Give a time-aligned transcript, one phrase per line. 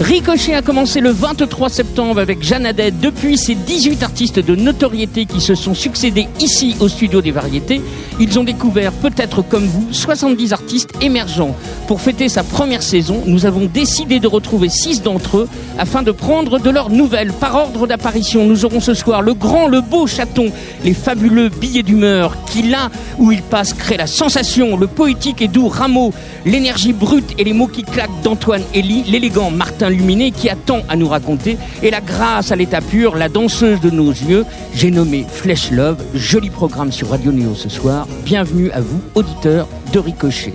[0.00, 2.90] Ricochet a commencé le 23 septembre avec Jeanne Hadet.
[2.90, 7.82] Depuis, ces 18 artistes de notoriété qui se sont succédés ici au studio des variétés,
[8.18, 11.54] ils ont découvert, peut-être comme vous, 70 artistes émergents.
[11.86, 15.48] Pour fêter sa première saison, nous avons décidé de retrouver 6 d'entre eux
[15.78, 17.34] afin de prendre de leurs nouvelles.
[17.34, 20.50] Par ordre d'apparition, nous aurons ce soir le grand, le beau chaton,
[20.82, 25.48] les fabuleux billets d'humeur qui, là où il passe, créent la sensation, le poétique et
[25.48, 26.14] doux Rameau,
[26.46, 30.94] l'énergie brute et les mots qui claquent d'Antoine Elie, l'élégant Martin Qui a tant à
[30.94, 35.26] nous raconter, et la grâce à l'état pur, la danseuse de nos yeux, j'ai nommé
[35.28, 38.06] Flesh Love, joli programme sur Radio Néo ce soir.
[38.24, 40.54] Bienvenue à vous, auditeurs de Ricochet.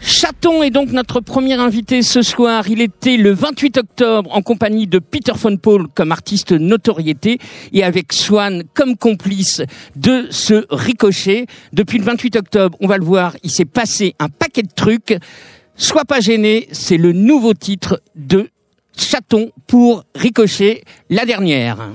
[0.00, 2.68] Chaton est donc notre premier invité ce soir.
[2.68, 7.38] Il était le 28 octobre en compagnie de Peter von Paul comme artiste notoriété
[7.72, 9.62] et avec Swan comme complice
[9.96, 11.46] de ce ricochet.
[11.72, 15.18] Depuis le 28 octobre, on va le voir, il s'est passé un paquet de trucs.
[15.76, 18.48] Sois pas gêné, c'est le nouveau titre de
[18.96, 21.90] Chaton pour Ricochet, la dernière.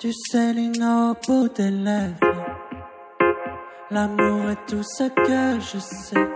[0.00, 2.44] Tu sais Lino bout des lèvres.
[3.90, 6.28] L'amour est tout ce que je sais.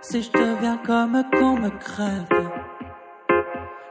[0.00, 2.55] Si je deviens comme qu'on me crève,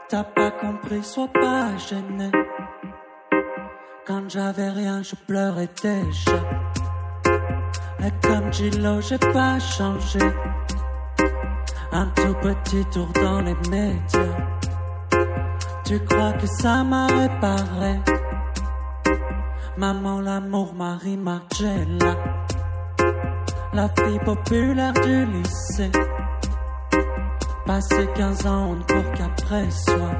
[0.09, 2.31] t'as pas compris, sois pas gêné.
[4.05, 6.39] Quand j'avais rien, je pleurais déjà.
[8.05, 10.19] Et comme Gilo, j'ai pas changé.
[11.91, 14.37] Un tout petit tour dans les médias.
[15.85, 17.99] Tu crois que ça m'a réparé?
[19.77, 22.15] Maman, l'amour, Marie Margiela.
[23.73, 25.91] La fille populaire du lycée.
[27.65, 30.11] Passé 15 ans, on ne court qu'après soi.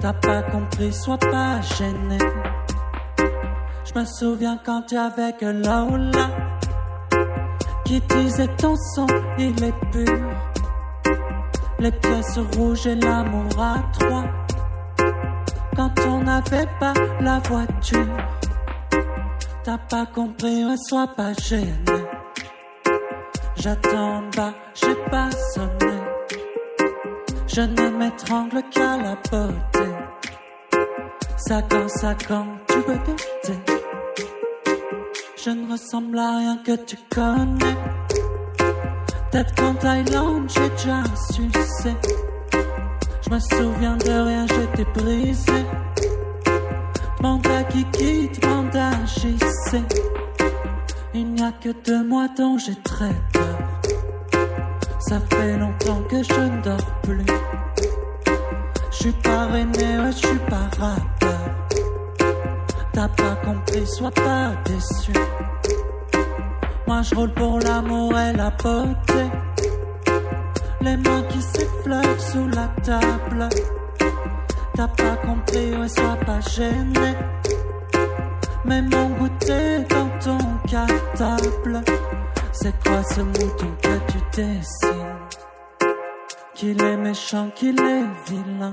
[0.00, 2.18] T'as pas compris, sois pas gêné.
[3.86, 6.28] Je me souviens quand tu avais que Lola
[7.84, 9.06] qui disait ton sang,
[9.38, 10.18] il est pur.
[11.78, 14.24] Les pièces rouges et l'amour à trois.
[15.76, 18.16] Quand on n'avait pas la voiture,
[19.64, 22.03] t'as pas compris, sois pas gêné.
[23.64, 25.96] J'attends bas, j'ai pas sonné.
[27.46, 29.90] Je ne m'étrangle qu'à la beauté.
[31.38, 33.58] Ça quand, ça quand, tu peux douter.
[35.42, 37.78] Je ne ressemble à rien que tu connais.
[39.30, 41.96] Peut-être qu'en Thaïlande, j'ai déjà succès.
[43.22, 45.64] Je me souviens de rien, j'étais brisé.
[47.16, 49.80] Demande à Kiki, demande à JC.
[51.16, 53.14] Il n'y a que deux mois dont j'ai très.
[54.98, 57.24] Ça fait longtemps que je ne dors plus.
[58.90, 61.40] Je suis parrainé, ouais, je suis pas rappeur.
[62.92, 65.12] T'as pas compris, sois pas déçu.
[66.88, 69.24] Moi je roule pour l'amour et la beauté.
[70.80, 73.48] Les mains qui s'effleurent sous la table.
[74.74, 77.14] T'as pas compris, ouais, sois pas gêné.
[78.64, 80.38] Mets mon goûter dans ton
[80.68, 81.82] cartable.
[82.52, 85.18] C'est quoi ce mouton que tu dessines?
[86.54, 88.72] Qu'il est méchant, qu'il est vilain.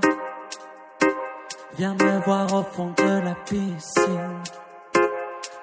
[1.77, 4.41] Viens me voir au fond de la piscine.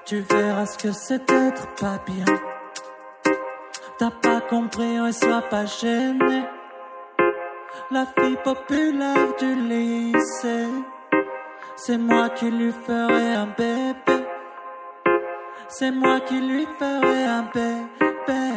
[0.05, 2.25] Tu verras ce que c'est d'être pas bien.
[3.99, 6.45] T'as pas compris, ouais, sois pas gêné.
[7.91, 10.69] La fille populaire du lycée.
[11.77, 14.18] C'est moi qui lui ferai un bébé.
[15.71, 18.55] C'est moi qui lui ferai un bébé.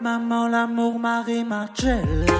[0.00, 2.32] Maman, l'amour, Marie Margiela.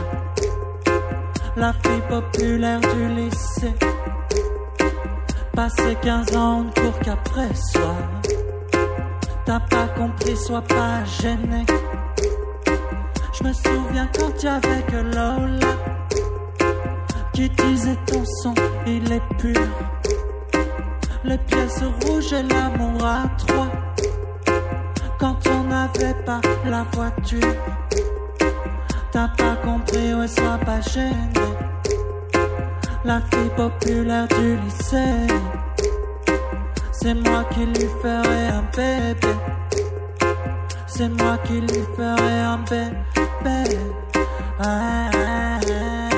[1.56, 3.74] La fille populaire du lycée.
[5.54, 7.96] Passé 15 ans, ne court qu'après soi.
[9.44, 11.64] T'as pas compris, sois pas gêné.
[13.32, 15.76] Je me souviens quand tu avais que Lola
[17.32, 18.54] qui disait ton sang,
[18.86, 19.60] il est pur.
[21.24, 23.68] Les pièces rouges et l'amour à trois.
[25.18, 27.54] Quand on n'avait pas la voiture,
[29.12, 31.12] t'as pas compris, ouais, sois pas gêné.
[33.04, 35.26] La fille populaire du lycée,
[36.90, 39.34] c'est moi qui lui ferai un bébé.
[40.86, 43.78] C'est moi qui lui ferai un bébé.
[44.58, 46.11] Ah, ah, ah.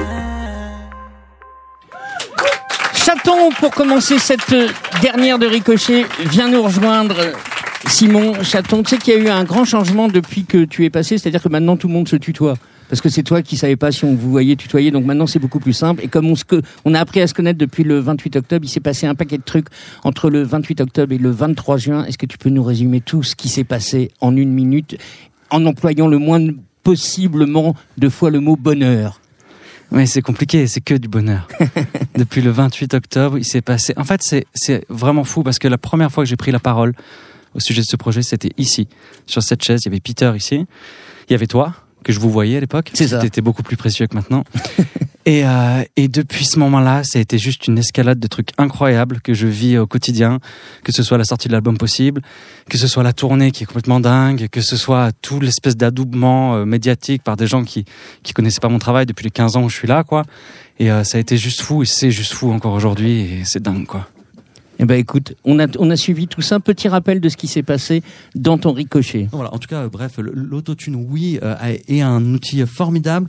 [3.14, 4.55] Chaton, pour commencer cette
[5.00, 7.14] dernière de Ricochet, viens nous rejoindre.
[7.87, 10.90] Simon Chaton, tu sais qu'il y a eu un grand changement depuis que tu es
[10.90, 12.55] passé, c'est-à-dire que maintenant tout le monde se tutoie.
[12.88, 15.38] parce que c'est toi qui savais pas si on vous voyait tutoyer, donc maintenant c'est
[15.38, 16.02] beaucoup plus simple.
[16.02, 16.34] Et comme on,
[16.84, 19.38] on a appris à se connaître depuis le 28 octobre, il s'est passé un paquet
[19.38, 19.69] de trucs
[20.02, 22.05] entre le 28 octobre et le 23 juin.
[22.06, 24.96] Est-ce que tu peux nous résumer tout ce qui s'est passé en une minute,
[25.50, 26.40] en employant le moins
[26.82, 29.20] possiblement de fois le mot bonheur?
[29.92, 31.46] Oui, c'est compliqué, c'est que du bonheur.
[32.16, 33.94] Depuis le 28 octobre, il s'est passé.
[33.96, 34.22] En fait,
[34.54, 36.94] c'est vraiment fou parce que la première fois que j'ai pris la parole
[37.54, 38.88] au sujet de ce projet, c'était ici,
[39.26, 39.82] sur cette chaise.
[39.82, 40.66] Il y avait Peter ici,
[41.28, 41.75] il y avait toi,
[42.05, 42.91] que je vous voyais à l'époque.
[42.95, 43.21] C'est ça.
[43.21, 44.45] C'était beaucoup plus précieux que maintenant.
[45.27, 49.21] et, euh, et depuis ce moment-là, ça a été juste une escalade de trucs incroyables
[49.21, 50.39] que je vis au quotidien,
[50.85, 52.23] que ce soit la sortie de l'album possible,
[52.71, 56.55] que ce soit la tournée qui est complètement dingue, que ce soit tout l'espèce d'adoubement
[56.55, 57.85] euh, médiatique par des gens qui
[58.23, 60.23] qui connaissaient pas mon travail depuis les 15 ans où je suis là, quoi.
[60.79, 63.62] Et euh, ça a été juste fou, et c'est juste fou encore aujourd'hui, et c'est
[63.62, 64.09] dingue, quoi.
[64.79, 66.59] Eh ben écoute, on a, on a suivi tout ça.
[66.61, 68.03] Petit rappel de ce qui s'est passé
[68.35, 69.29] dans ton ricochet.
[69.32, 71.55] Voilà, en tout cas, euh, bref, l'autotune, oui, euh,
[71.88, 73.29] est un outil formidable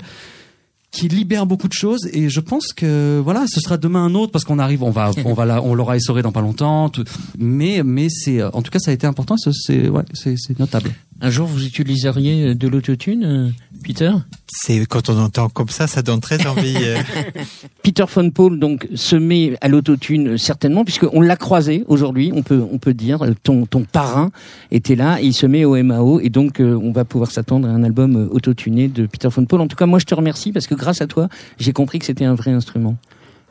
[0.92, 4.32] qui libère beaucoup de choses et je pense que voilà ce sera demain un autre
[4.32, 7.04] parce qu'on arrive on va on va la- on l'aura essoré dans pas longtemps tout-
[7.38, 10.58] mais mais c'est euh, en tout cas ça a été important c'est ouais c'est c'est
[10.58, 10.92] notable
[11.22, 13.50] Un jour, vous utiliseriez de l'autotune, euh,
[13.84, 14.12] Peter?
[14.48, 16.76] C'est quand on entend comme ça, ça donne très envie.
[16.82, 16.98] euh.
[17.84, 22.42] Peter von Paul donc se met à l'autotune euh, certainement puisqu'on l'a croisé aujourd'hui on
[22.44, 24.32] peut on peut dire euh, ton ton parrain
[24.72, 27.68] était là et il se met au MAO et donc euh, on va pouvoir s'attendre
[27.68, 30.16] à un album euh, autotuné de Peter von Paul en tout cas moi je te
[30.16, 31.30] remercie parce que grâce à toi
[31.60, 32.98] j'ai compris que c'était un vrai instrument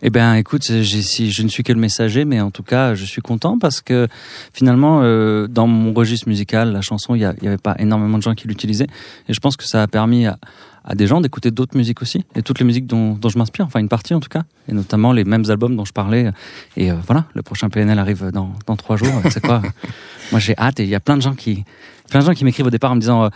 [0.02, 3.04] Eh ben, écoute, si, je ne suis que le messager, mais en tout cas, je
[3.04, 4.06] suis content parce que
[4.52, 7.74] finalement, euh, dans mon registre musical, la chanson, il y, a- il y avait pas
[7.78, 8.88] énormément de gens qui l'utilisaient,
[9.28, 10.36] et je pense que ça a permis à,
[10.84, 13.64] à des gens d'écouter d'autres musiques aussi, et toutes les musiques dont, dont je m'inspire,
[13.64, 16.30] enfin une partie en tout cas, et notamment les mêmes albums dont je parlais.
[16.76, 19.08] Et euh, voilà, le prochain PNL arrive dans, dans trois jours.
[19.30, 19.62] C'est quoi?
[20.32, 21.64] Moi, j'ai hâte, et il y a plein de gens qui,
[22.10, 23.24] plein de gens qui m'écrivent au départ en me disant.
[23.24, 23.28] euh,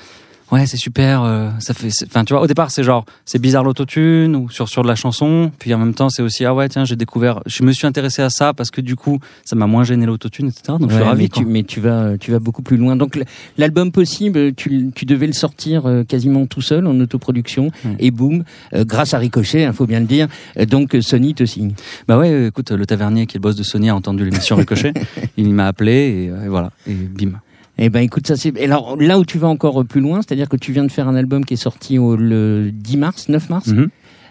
[0.51, 1.23] Ouais, c'est super.
[1.25, 1.89] euh, ça fait.
[2.07, 4.95] Enfin, tu vois, au départ, c'est genre, c'est bizarre l'autotune ou sur sur de la
[4.95, 5.51] chanson.
[5.59, 7.41] Puis en même temps, c'est aussi ah ouais, tiens, j'ai découvert.
[7.47, 10.49] Je me suis intéressé à ça parce que du coup, ça m'a moins gêné l'autotune,
[10.49, 10.79] etc.
[10.81, 11.23] Donc je suis ravi.
[11.25, 12.97] mais, tu, mais tu vas, tu vas beaucoup plus loin.
[12.97, 13.21] Donc
[13.59, 17.97] l'album possible, tu, tu devais le sortir euh, quasiment tout seul en autoproduction Ouais.
[17.99, 18.45] et boum,
[18.75, 20.29] euh, grâce à Ricochet, il faut bien le dire.
[20.59, 21.73] euh, donc euh, Sony te signe.
[22.09, 24.95] Bah ouais, écoute, le tavernier qui est le boss de Sony a entendu l'émission Ricochet.
[25.37, 27.33] il m'a appelé et, et voilà, et bim.
[27.79, 28.57] Eh ben écoute, ça c'est.
[28.57, 31.07] et Alors là où tu vas encore plus loin, c'est-à-dire que tu viens de faire
[31.09, 33.89] un album qui est sorti au, le 10 mars, 9 mars, Mhm.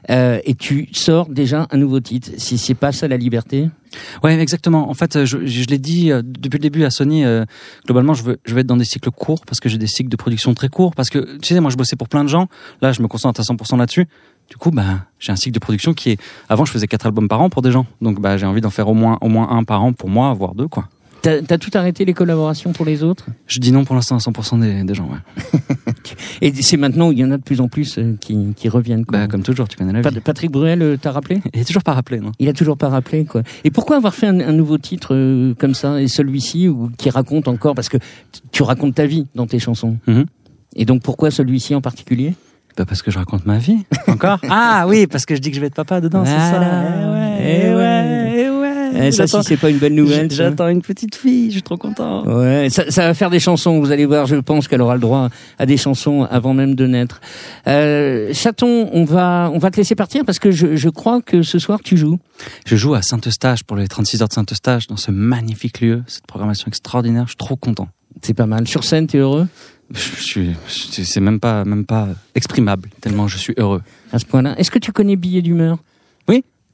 [0.10, 2.30] euh, et tu sors déjà un nouveau titre.
[2.38, 3.70] Si c'est pas ça la liberté?
[4.22, 4.90] Ouais, exactement.
[4.90, 7.24] En fait, euh, je, je l'ai dit euh, depuis le début à Sony.
[7.24, 7.46] euh,
[7.86, 10.10] globalement, je veux, je veux être dans des cycles courts parce que j'ai des cycles
[10.10, 10.94] de production très courts.
[10.94, 12.48] Parce que tu sais, moi, je bossais pour plein de gens.
[12.82, 14.08] Là, je me concentre à 100% là-dessus.
[14.50, 16.22] Du coup, bah, j'ai un cycle de production qui est.
[16.50, 17.86] Avant, je faisais quatre albums par an pour des gens.
[18.02, 20.34] Donc, bah, j'ai envie d'en faire au moins, au moins un par an pour moi,
[20.34, 20.90] voire deux, quoi.
[21.46, 23.26] T'as as tout arrêté les collaborations pour les autres?
[23.48, 25.10] Je dis non pour l'instant à 100% des, des gens.
[25.10, 25.60] Ouais.
[26.42, 28.70] Et c'est maintenant où il y en a de plus en plus euh, qui, qui
[28.70, 29.06] reviennent.
[29.06, 29.20] Quoi.
[29.20, 30.04] Bah, comme toujours, tu connais la vie.
[30.04, 31.42] Pat- Patrick Bruel euh, t'a rappelé?
[31.54, 33.42] Il est toujours pas rappelé, non Il a toujours pas rappelé quoi.
[33.64, 36.02] Et pourquoi avoir fait un, un nouveau titre euh, comme ça?
[36.02, 37.76] Et celui-ci ou qui raconte encore?
[37.76, 37.98] Parce que
[38.52, 39.98] tu racontes ta vie dans tes chansons.
[40.08, 40.26] Mhm.
[40.76, 42.36] Et donc pourquoi celui-ci en particulier?
[42.78, 43.80] Bah, parce que je raconte ma vie.
[44.08, 46.62] Encore Ah oui, parce que je dis que je vais être papa dedans, c'est ça.
[46.62, 48.27] Eh ouais, eh ouais, eh
[48.94, 49.08] ouais.
[49.08, 50.32] Eh, ça si c'est pas une bonne nouvelle.
[50.32, 52.26] J'attends une petite fille, je suis trop content.
[52.26, 53.80] Ouais, ça, ça va faire des chansons.
[53.80, 55.30] Vous allez voir, je pense qu'elle aura le droit
[55.60, 57.22] à des chansons avant même de naître.
[57.68, 61.42] Euh, Chaton, on va, on va te laisser partir parce que je, je crois que
[61.44, 62.20] ce soir tu joues.
[62.66, 66.28] Je joue à Saint-Eustache pour les 36 heures de Saint-Eustache dans ce magnifique lieu, cette
[66.28, 67.24] programmation extraordinaire.
[67.26, 67.88] Je suis trop content.
[68.22, 68.68] C'est pas mal.
[68.68, 69.48] Sur scène, t'es heureux?
[69.94, 73.82] Je suis, je- c'est même pas, même pas exprimable tellement je suis heureux.
[74.12, 74.54] à ce point-là.
[74.60, 75.78] Est-ce que tu connais Billet d'humeur?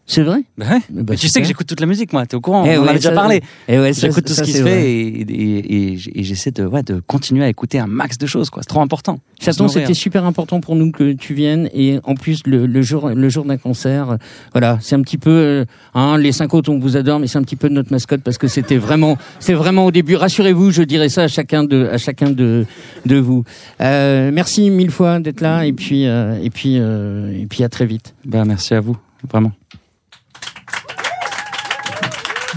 [0.05, 0.81] C'est vrai Bah ouais.
[0.89, 2.25] Bah, Mais tu sais que j'écoute toute la musique, moi.
[2.25, 3.41] T'es au courant Eh On en a déjà ça- parlé.
[3.69, 4.71] Eh ouais, J'écoute tout ça, ce qui se vrai.
[4.71, 8.27] fait et, et, et, et j'essaie de, ouais, de continuer à écouter un max de
[8.27, 8.49] choses.
[8.49, 8.63] quoi.
[8.63, 9.19] C'est trop important.
[9.39, 13.09] Chaton, c'était super important pour nous que tu viennes et en plus le, le jour
[13.09, 14.17] le jour d'un concert,
[14.53, 17.37] voilà, c'est un petit peu euh, hein, les cinq autres on vous adore mais c'est
[17.37, 20.15] un petit peu notre mascotte parce que c'était vraiment c'est vraiment au début.
[20.15, 22.65] Rassurez-vous, je dirais ça à chacun de à chacun de
[23.05, 23.43] de vous.
[23.81, 27.69] Euh, merci mille fois d'être là et puis euh, et puis euh, et puis à
[27.69, 28.15] très vite.
[28.25, 28.95] Bah, merci à vous.
[29.29, 29.51] Vraiment.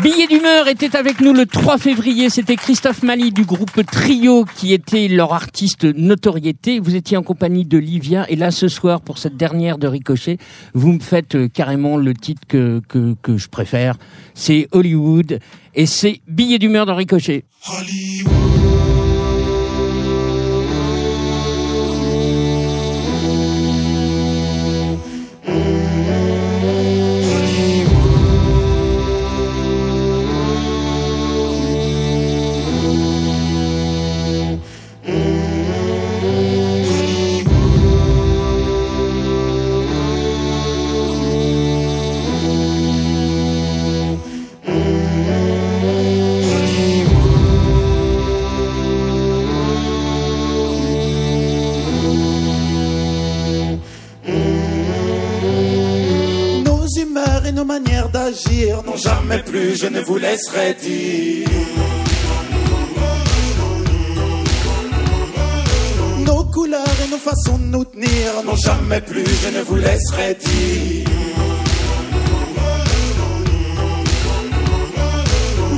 [0.02, 2.28] Billet d'humeur était avec nous le 3 février.
[2.28, 6.80] C'était Christophe Mali du groupe Trio qui était leur artiste notoriété.
[6.80, 8.26] Vous étiez en compagnie de Livia.
[8.28, 10.36] Et là, ce soir, pour cette dernière de Ricochet,
[10.74, 13.96] vous me faites euh, carrément le titre que, que, je préfère.
[14.34, 15.38] C'est Hollywood.
[15.74, 17.44] Et c'est Billet d'humeur de Ricochet.
[17.44, 19.05] et
[58.44, 61.48] Non, jamais plus je ne vous laisserai dire.
[66.18, 68.42] Nos couleurs et nos façons de nous tenir.
[68.44, 71.08] Non, jamais plus je ne vous laisserai dire.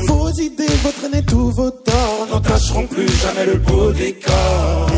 [0.09, 4.91] Vos idées, votre nez, tous vos torts n'entacheront plus jamais le beau décor.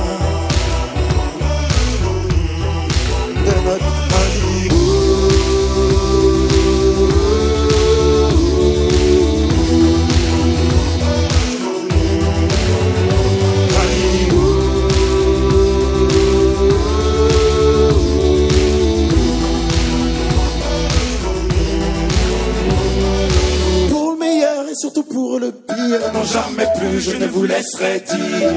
[3.45, 4.00] De notre
[24.93, 28.51] surtout pour le pire, non jamais plus je ne vous laisserai dire.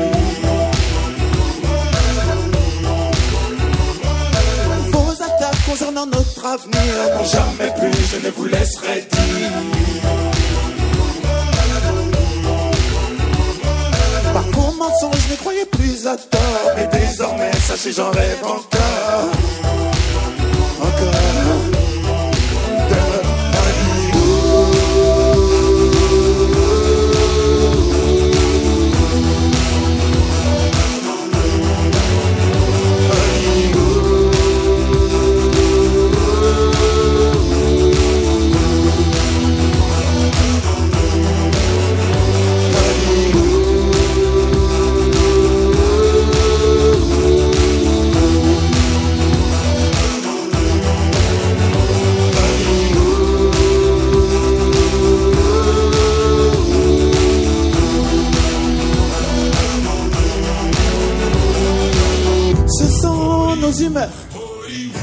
[4.91, 9.51] Vos attaques concernant notre avenir, non jamais plus je ne vous laisserai dire.
[14.33, 18.59] Par vos mensonges, je ne croyais plus à tort, mais désormais, sachez, j'en rêve encore.
[18.63, 19.42] Encore.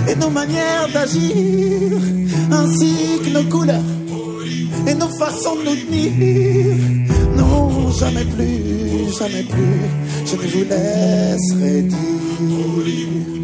[0.08, 1.32] Et nos manières d'agir,
[2.50, 2.94] ainsi
[3.24, 3.80] que nos couleurs
[4.86, 6.12] et nos façons de nous tenir.
[7.36, 9.80] Non, jamais plus, jamais plus,
[10.26, 13.39] je ne vous laisserai dire.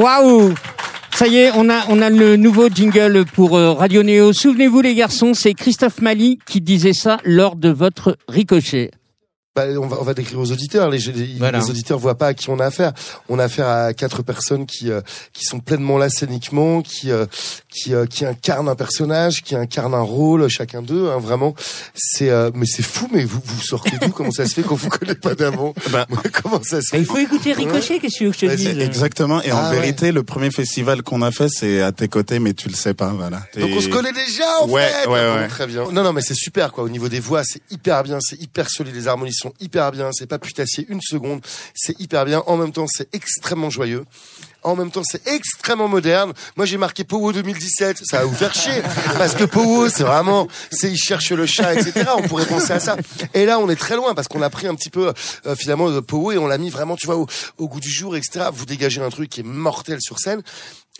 [0.00, 0.54] Waouh
[1.14, 4.32] ça y est, on a, on a le nouveau jingle pour euh, Radio Néo.
[4.32, 8.92] Souvenez-vous les garçons, c'est Christophe Mali qui disait ça lors de votre ricochet.
[9.56, 10.88] Bah, on, va, on va décrire aux auditeurs.
[10.90, 11.58] Les, les, Voilà.
[11.58, 12.92] les auditeurs voient pas à qui on a affaire.
[13.28, 15.00] On a affaire à quatre personnes qui euh,
[15.32, 17.26] qui sont pleinement là scéniquement, qui euh,
[17.68, 21.10] qui euh, qui incarnent un personnage, qui incarnent un rôle, chacun d'eux.
[21.10, 21.56] Hein, vraiment,
[21.96, 23.08] c'est euh, mais c'est fou.
[23.12, 24.10] Mais vous vous sortez d'où?
[24.10, 25.74] Comment ça se fait qu'on vous connaît pas d'avant?
[25.90, 26.06] Ben,
[26.44, 26.98] Comment ça se Bah, fait?
[27.00, 28.78] il faut écouter Ricochet, qu'est-ce que tu veux que je te dise?
[28.78, 29.42] Exactement.
[29.42, 29.80] Et en Ah ouais.
[29.80, 32.94] vérité, le premier festival qu'on a fait, c'est à tes côtés, mais tu le sais
[32.94, 33.42] pas, voilà.
[33.58, 35.08] Donc on se connaît déjà en Ouais, fait.
[35.08, 35.48] ouais, Bon, ouais.
[35.48, 35.90] Très bien.
[35.90, 36.84] Non non mais c'est super quoi.
[36.84, 38.94] Au niveau des voix, c'est hyper bien, c'est hyper solide.
[38.94, 40.10] Les harmonies sont hyper bien.
[40.12, 41.40] C'est pas putassier une seconde.
[41.74, 42.42] C'est hyper bien.
[42.46, 44.04] En même temps, c'est extrêmement joyeux.
[44.62, 46.32] En même temps, c'est extrêmement moderne.
[46.56, 48.02] Moi, j'ai marqué Powo 2017.
[48.04, 48.82] Ça va vous faire chier.
[49.18, 52.10] Parce que Powo, c'est vraiment, c'est, il cherche le chat, etc.
[52.16, 52.96] On pourrait penser à ça.
[53.34, 55.12] Et là, on est très loin parce qu'on a pris un petit peu,
[55.46, 57.26] euh, finalement, de Powo et on l'a mis vraiment, tu vois, au,
[57.58, 58.46] au goût du jour, etc.
[58.52, 60.42] Vous dégagez un truc qui est mortel sur scène.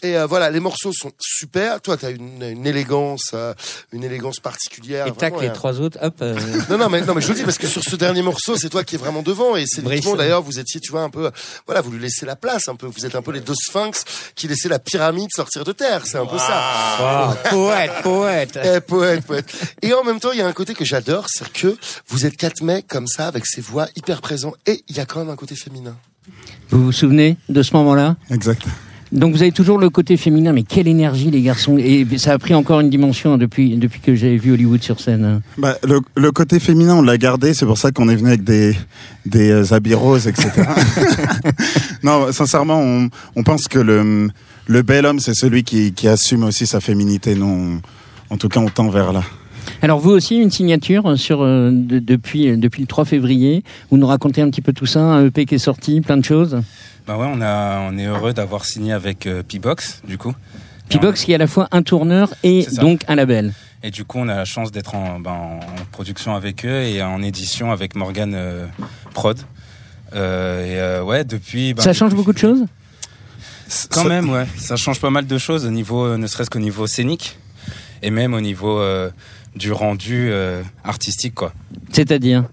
[0.03, 1.81] Et euh, voilà, les morceaux sont super.
[1.83, 3.53] Toi, t'as une, une élégance, euh,
[3.93, 5.07] une élégance particulière.
[5.07, 6.15] Et tac, Vraiment, les euh, trois autres, hop.
[6.23, 6.35] euh,
[6.71, 8.57] non, non, mais non, mais je vous le dis parce que sur ce dernier morceau,
[8.57, 9.83] c'est toi qui es vraiment devant et c'est.
[9.83, 11.31] D'ailleurs, vous étiez, tu vois, un peu,
[11.67, 12.87] voilà, vous lui laissez la place un peu.
[12.87, 14.05] Vous êtes un peu les deux sphinx
[14.35, 16.07] qui laissaient la pyramide sortir de terre.
[16.07, 17.37] C'est un peu ça.
[17.51, 18.59] poète, poète.
[18.65, 19.53] Eh, poète, poète.
[19.83, 21.77] Et en même temps, il y a un côté que j'adore, c'est que
[22.09, 25.05] vous êtes quatre mecs comme ça, avec ces voix hyper présents, et il y a
[25.07, 25.97] quand même un côté féminin.
[26.71, 28.17] Vous vous souvenez de ce moment-là?
[28.31, 28.63] Exact.
[29.13, 32.39] Donc vous avez toujours le côté féminin, mais quelle énergie les garçons Et ça a
[32.39, 35.25] pris encore une dimension hein, depuis depuis que j'ai vu Hollywood sur scène.
[35.25, 35.43] hein.
[35.59, 37.53] Bah, le, le côté féminin, on l'a gardé.
[37.53, 38.77] C'est pour ça qu'on est venu avec des,
[39.27, 40.51] des euh, habits roses, etc.
[42.03, 44.29] non, sincèrement, on, on pense que le,
[44.67, 47.35] le bel homme, c'est celui qui, qui assume aussi sa féminité.
[47.35, 47.81] Non,
[48.31, 49.23] en tout cas, on tend vers là.
[49.83, 53.63] Alors vous aussi une signature sur euh, de- depuis depuis le 3 février.
[53.91, 56.25] Vous nous racontez un petit peu tout ça, un EP qui est sorti, plein de
[56.25, 56.61] choses?
[57.07, 60.35] Bah ouais, on, a, on est heureux d'avoir signé avec euh, P-Box, du coup.
[60.89, 63.53] P-Box qui est à la fois un tourneur et donc un label.
[63.83, 65.61] Et du coup, on a la chance d'être en, ben, en
[65.93, 68.67] production avec eux et en édition avec Morgan euh,
[69.15, 69.39] Prod.
[70.15, 71.73] Euh, et euh, ouais, depuis.
[71.73, 72.65] ben, ça change depuis beaucoup de choses?
[73.91, 74.47] Quand même, ouais.
[74.59, 77.39] Ça change pas mal de choses au niveau, ne serait-ce qu'au niveau scénique
[78.03, 78.83] et même au niveau
[79.55, 80.33] du rendu
[80.83, 81.53] artistique, quoi.
[81.93, 82.45] C'est-à-dire?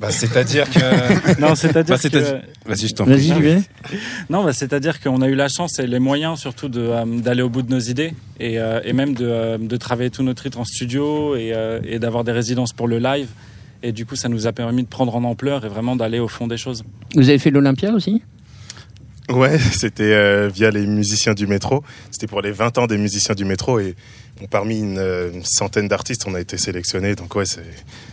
[0.00, 1.40] Bah, c'est-à-dire que.
[1.40, 2.08] Non, c'est-à-dire Bah, que...
[2.08, 3.40] c'est-à-dire- Vas-y, je t'en Vas-y, prie.
[3.40, 3.58] vais.
[4.30, 7.42] Non, bah, c'est-à-dire qu'on a eu la chance et les moyens surtout de, euh, d'aller
[7.42, 10.42] au bout de nos idées et, euh, et même de, euh, de travailler tout notre
[10.44, 13.28] rythme en studio et, euh, et d'avoir des résidences pour le live.
[13.82, 16.26] Et du coup, ça nous a permis de prendre en ampleur et vraiment d'aller au
[16.28, 16.82] fond des choses.
[17.14, 18.22] Vous avez fait l'Olympia aussi?
[19.28, 21.82] Ouais, c'était euh, via les musiciens du métro.
[22.10, 23.94] C'était pour les 20 ans des musiciens du métro et
[24.40, 27.14] bon, parmi une, euh, une centaine d'artistes, on a été sélectionnés.
[27.14, 27.44] Donc ouais,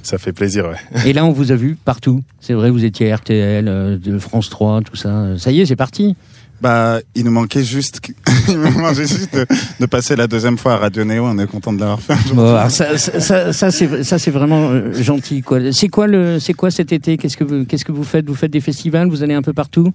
[0.04, 0.66] ça fait plaisir.
[0.66, 1.10] Ouais.
[1.10, 2.22] Et là, on vous a vu partout.
[2.42, 5.38] C'est vrai, vous étiez à RTL, euh, de France 3, tout ça.
[5.38, 6.16] Ça y est, c'est parti.
[6.62, 8.14] Bah, il nous manquait juste, que-
[8.48, 9.46] il nous manquait juste de,
[9.80, 11.26] de passer la deuxième fois à Radio Néo.
[11.26, 12.16] On est content de l'avoir fait.
[12.34, 15.44] Bon, ça, ça, ça, ça, c'est vraiment gentil.
[15.74, 17.18] C'est quoi le, c'est quoi cet été?
[17.18, 18.26] Qu'est-ce que vous, qu'est-ce que vous faites?
[18.26, 19.10] Vous faites des festivals?
[19.10, 19.92] Vous allez un peu partout?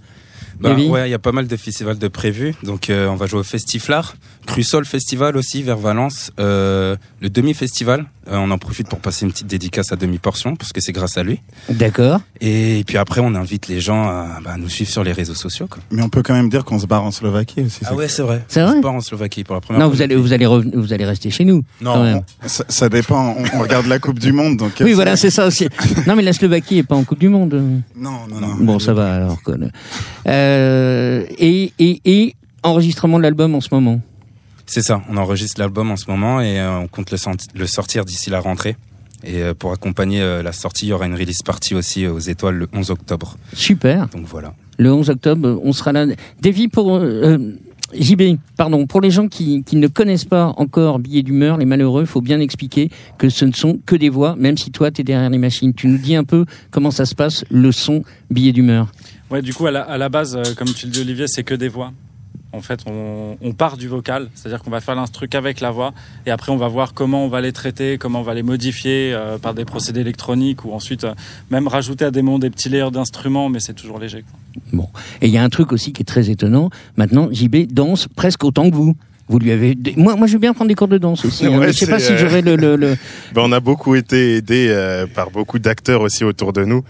[0.60, 2.54] Bah, ouais, il y a pas mal de festivals de prévus.
[2.62, 8.06] Donc, euh, on va jouer au Festiflard, Crussol Festival aussi vers Valence, euh, le demi-festival.
[8.28, 11.16] Euh, on en profite pour passer une petite dédicace à demi-portion parce que c'est grâce
[11.16, 11.40] à lui.
[11.70, 12.20] D'accord.
[12.40, 15.66] Et, puis après, on invite les gens à bah, nous suivre sur les réseaux sociaux.
[15.68, 15.82] Quoi.
[15.90, 17.80] Mais on peut quand même dire qu'on se barre en Slovaquie aussi.
[17.86, 18.44] Ah ouais, c'est vrai.
[18.48, 19.94] C'est On vrai se part en Slovaquie pour la première Non, fois.
[19.96, 21.62] vous allez, vous allez vous allez rester chez nous.
[21.80, 22.20] Non, quand même.
[22.44, 23.36] Ça, ça dépend.
[23.38, 24.72] On, on regarde la Coupe du Monde, donc.
[24.80, 25.68] Oui, voilà, c'est ça aussi.
[26.06, 27.54] Non, mais la Slovaquie est pas en Coupe du Monde.
[27.96, 28.54] Non, non, non.
[28.60, 29.42] Bon, ça va alors.
[29.42, 29.54] quoi.
[30.26, 34.00] Euh, et, et, et enregistrement de l'album en ce moment.
[34.70, 35.02] C'est ça.
[35.08, 38.76] On enregistre l'album en ce moment et euh, on compte le, sortir d'ici la rentrée.
[39.24, 42.12] Et euh, pour accompagner euh, la sortie, il y aura une release party aussi euh,
[42.12, 43.36] aux étoiles le 11 octobre.
[43.52, 44.06] Super.
[44.10, 44.54] Donc voilà.
[44.78, 46.06] Le 11 octobre, on sera là.
[46.40, 47.58] Davy, pour euh,
[47.92, 52.02] JB, pardon, pour les gens qui, qui ne connaissent pas encore Billet d'humeur, les malheureux,
[52.02, 55.00] il faut bien expliquer que ce ne sont que des voix, même si toi, tu
[55.00, 55.74] es derrière les machines.
[55.74, 58.86] Tu nous dis un peu comment ça se passe, le son Billet d'humeur.
[59.32, 61.54] Ouais, du coup, à la, à la base, comme tu le dis, Olivier, c'est que
[61.56, 61.92] des voix.
[62.52, 65.92] En fait, on, on part du vocal, c'est-à-dire qu'on va faire l'instru qu'avec la voix,
[66.26, 69.12] et après on va voir comment on va les traiter, comment on va les modifier
[69.14, 71.14] euh, par des procédés électroniques, ou ensuite euh,
[71.50, 74.24] même rajouter à des moments des petits layers d'instruments, mais c'est toujours léger.
[74.28, 74.62] quoi.
[74.72, 74.88] Bon.
[75.22, 76.70] Et il y a un truc aussi qui est très étonnant.
[76.96, 78.96] Maintenant, JB danse presque autant que vous.
[79.28, 79.78] Vous lui avez.
[79.96, 81.46] Moi, moi, je veux bien prendre des cours de danse aussi.
[81.46, 82.96] hein, Ouais, mais je sais pas si euh, j'aurai le, le, le-
[83.32, 86.82] Ben, on a beaucoup été aidés euh, par beaucoup d'acteurs aussi autour de nous,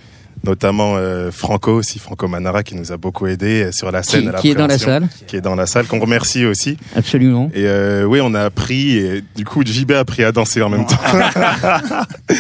[0.44, 4.22] notamment euh, Franco aussi, Franco Manara qui nous a beaucoup aidés euh, sur la scène.
[4.22, 5.08] Qui- à qui est dans la salle.
[5.26, 6.76] Qui est dans la salle, qu'on remercie aussi.
[6.96, 7.50] Absolument.
[7.54, 10.68] Et euh, oui, on a appris, et du coup, JB a appris à danser en
[10.70, 10.96] même temps.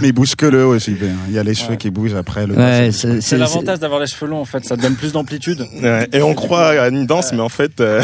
[0.00, 1.02] Mais il bouge que le haut, JB.
[1.04, 1.16] hein.
[1.28, 2.46] Il y a les cheveux qui bougent après.
[2.46, 5.64] Le Ouais, c'est- l'avantage d'avoir les cheveux longs, en fait, ça te donne plus d'amplitude.
[5.82, 8.02] Ouais, et on croit à une danse, mais en fait, euh,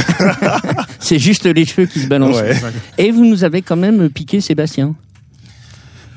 [0.98, 2.40] C'est juste les cheveux qui se balancent.
[2.40, 2.56] Ouais.
[2.98, 4.94] Et vous nous avez quand même piqué Sébastien.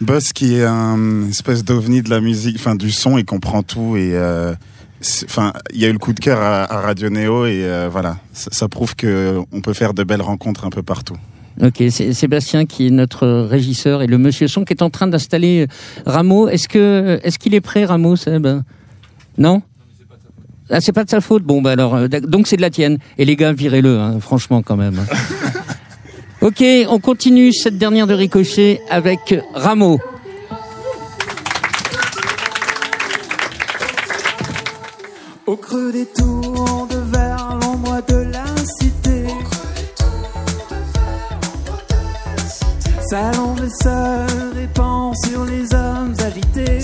[0.03, 3.95] Buzz qui est un espèce d'ovni de la musique, enfin du son, il comprend tout
[3.95, 4.53] et euh,
[5.25, 7.89] enfin il y a eu le coup de cœur à, à Radio Néo et euh,
[7.91, 11.17] voilà, ça, ça prouve que on peut faire de belles rencontres un peu partout.
[11.61, 15.07] Ok, c'est Sébastien qui est notre régisseur et le monsieur son qui est en train
[15.07, 15.67] d'installer
[16.05, 16.47] Rameau.
[16.47, 18.47] Est-ce que est-ce qu'il est prêt, Rameau, Seb?
[19.37, 19.61] Non?
[20.69, 21.43] Ah, c'est pas de sa faute.
[21.43, 22.97] Bon, bah alors, euh, donc c'est de la tienne.
[23.17, 25.05] Et les gars, virez-le, hein, franchement, quand même.
[26.43, 29.99] ok, on continue cette dernière de Ricochet avec Rameau.
[35.45, 38.45] Au creux des tours de vers l'ombre de la
[38.79, 39.25] cité
[42.99, 46.79] et se répand sur les hommes agités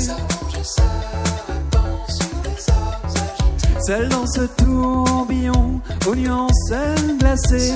[3.85, 6.73] Seul dans ce tourbillon aux nuances
[7.19, 7.73] glacées.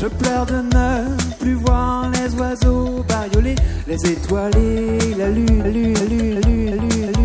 [0.00, 3.98] Je pleure de ne plus voir les oiseaux bariolés, les
[5.28, 7.19] lune, la lune, la lune, la lune, la lune, la lune.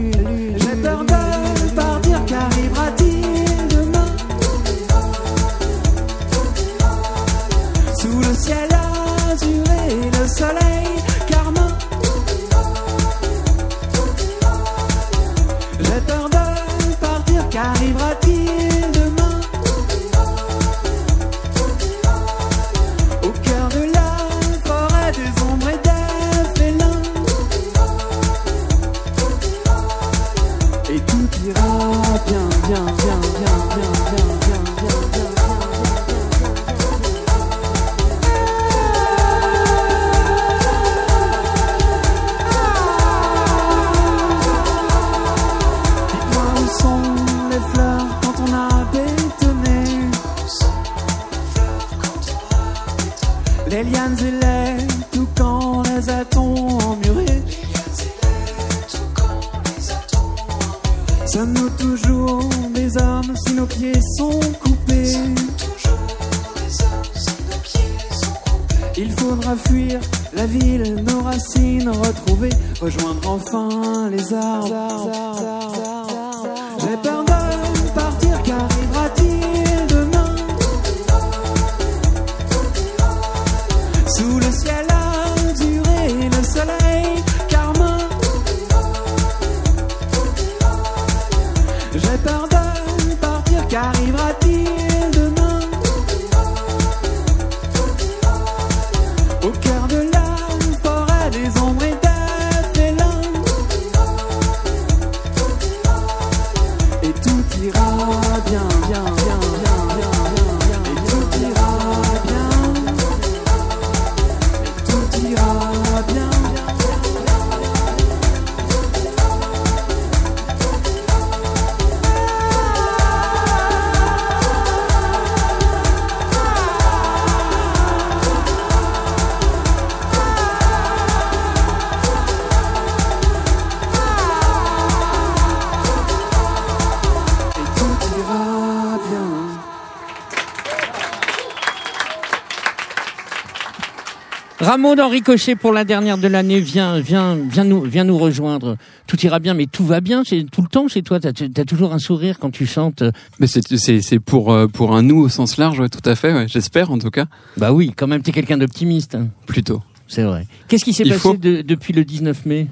[144.65, 148.77] Ramon d'Henri Cochet pour la dernière de l'année vient, vient, vient nous, nous rejoindre.
[149.05, 151.19] Tout ira bien, mais tout va bien chez, tout le temps chez toi.
[151.19, 153.03] T'as as toujours un sourire quand tu chantes.
[153.39, 156.15] Mais c'est c'est c'est pour euh, pour un nous au sens large, ouais, tout à
[156.15, 156.33] fait.
[156.33, 157.25] Ouais, J'espère en tout cas.
[157.57, 159.13] Bah oui, quand même, t'es quelqu'un d'optimiste.
[159.13, 159.27] hein.
[159.45, 159.83] Plutôt.
[160.07, 160.47] C'est vrai.
[160.67, 161.35] Qu'est-ce qui s'est passé faut.
[161.37, 162.65] de- depuis le 19 mai?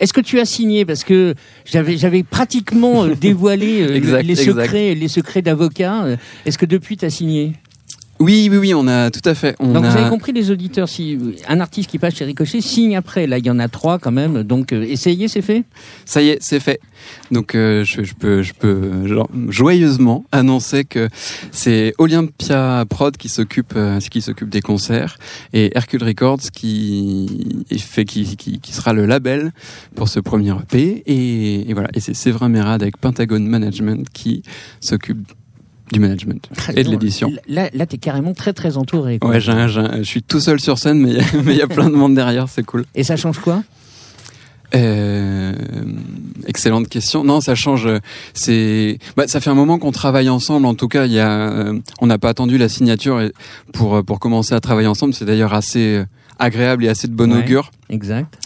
[0.00, 0.84] Est-ce que tu as signé?
[0.84, 4.62] Parce que j'avais j'avais pratiquement euh, dévoilé euh, Exact, les exact.
[4.64, 6.06] secrets les secrets d'avocat.
[6.44, 7.52] Est-ce que depuis tu as signé?
[8.18, 9.56] Oui, oui, oui, on a tout à fait.
[9.58, 9.90] On Donc a...
[9.90, 13.26] vous avez compris les auditeurs si un artiste qui passe chez Ricochet signe après.
[13.26, 14.42] Là il y en a trois quand même.
[14.42, 15.64] Donc euh, essayez c'est fait?
[16.04, 16.80] Ça y est, c'est fait.
[17.30, 21.08] Donc euh, je, je peux, je peux genre, joyeusement annoncer que
[21.52, 25.18] c'est Olympia Prod qui s'occupe, euh, qui s'occupe des concerts
[25.52, 29.52] et Hercule Records qui fait, qui, qui, qui sera le label
[29.94, 31.88] pour ce premier EP et, et voilà.
[31.94, 34.42] Et c'est Séverin Mérade avec Pentagon Management qui
[34.80, 35.32] s'occupe
[35.92, 37.32] du management et de l'édition.
[37.48, 39.18] Là là t'es carrément très très entouré.
[39.18, 39.30] quoi.
[39.30, 41.10] Ouais, j'ai un- j'ai un- je suis tout seul sur scène, mais
[41.52, 42.84] il y a- plein de monde derrière, c'est cool.
[42.94, 43.62] Et ça change quoi?
[44.74, 45.52] Euh,
[46.46, 47.22] excellente question.
[47.24, 47.88] Non, ça change.
[48.34, 50.66] C'est, bah, ça fait un moment qu'on travaille ensemble.
[50.66, 53.30] En tout cas, il y a, euh, on n'a pas attendu la signature
[53.72, 55.14] pour pour commencer à travailler ensemble.
[55.14, 56.02] C'est d'ailleurs assez
[56.38, 57.38] agréable et assez de bon Ouais.
[57.40, 57.70] augure.
[57.90, 58.38] Exact.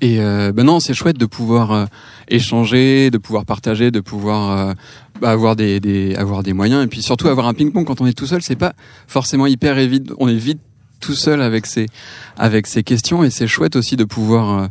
[0.00, 1.84] Et euh, ben non, c'est chouette de pouvoir euh,
[2.28, 4.74] échanger, de pouvoir partager, de pouvoir euh,
[5.20, 8.06] bah, avoir des, des avoir des moyens et puis surtout avoir un ping-pong quand on
[8.06, 8.74] est tout seul, c'est pas
[9.06, 10.14] forcément hyper évident.
[10.18, 10.60] On est vite
[11.00, 11.86] tout seul avec ses
[12.38, 14.68] avec ses questions et c'est chouette aussi de pouvoir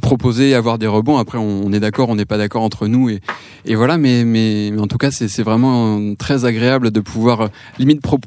[0.00, 1.18] proposer, avoir des rebonds.
[1.18, 3.20] Après, on, est d'accord, on n'est pas d'accord entre nous et
[3.66, 3.98] et voilà.
[3.98, 8.20] Mais mais, mais en tout cas, c'est vraiment très agréable de pouvoir limite pro-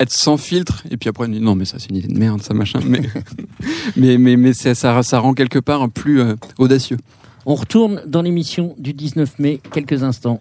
[0.00, 2.18] être sans filtre et puis après on dit non mais ça c'est une idée de
[2.18, 3.02] merde ça machin mais
[3.96, 6.96] mais mais mais ça ça rend quelque part plus euh, audacieux.
[7.46, 10.40] On retourne dans l'émission du 19 mai quelques instants.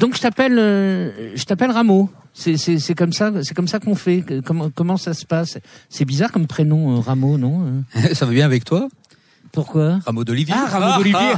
[0.00, 2.10] Donc je t'appelle, euh, je t'appelle Rameau.
[2.32, 4.24] C'est c'est c'est comme ça, c'est comme ça qu'on fait.
[4.44, 5.58] Comment comment ça se passe?
[5.88, 8.88] C'est bizarre comme prénom euh, Rameau, non Ça va bien avec toi?
[9.54, 10.54] Pourquoi Rameau d'Olivier.
[10.56, 11.34] Ah, Rameau d'Olivier.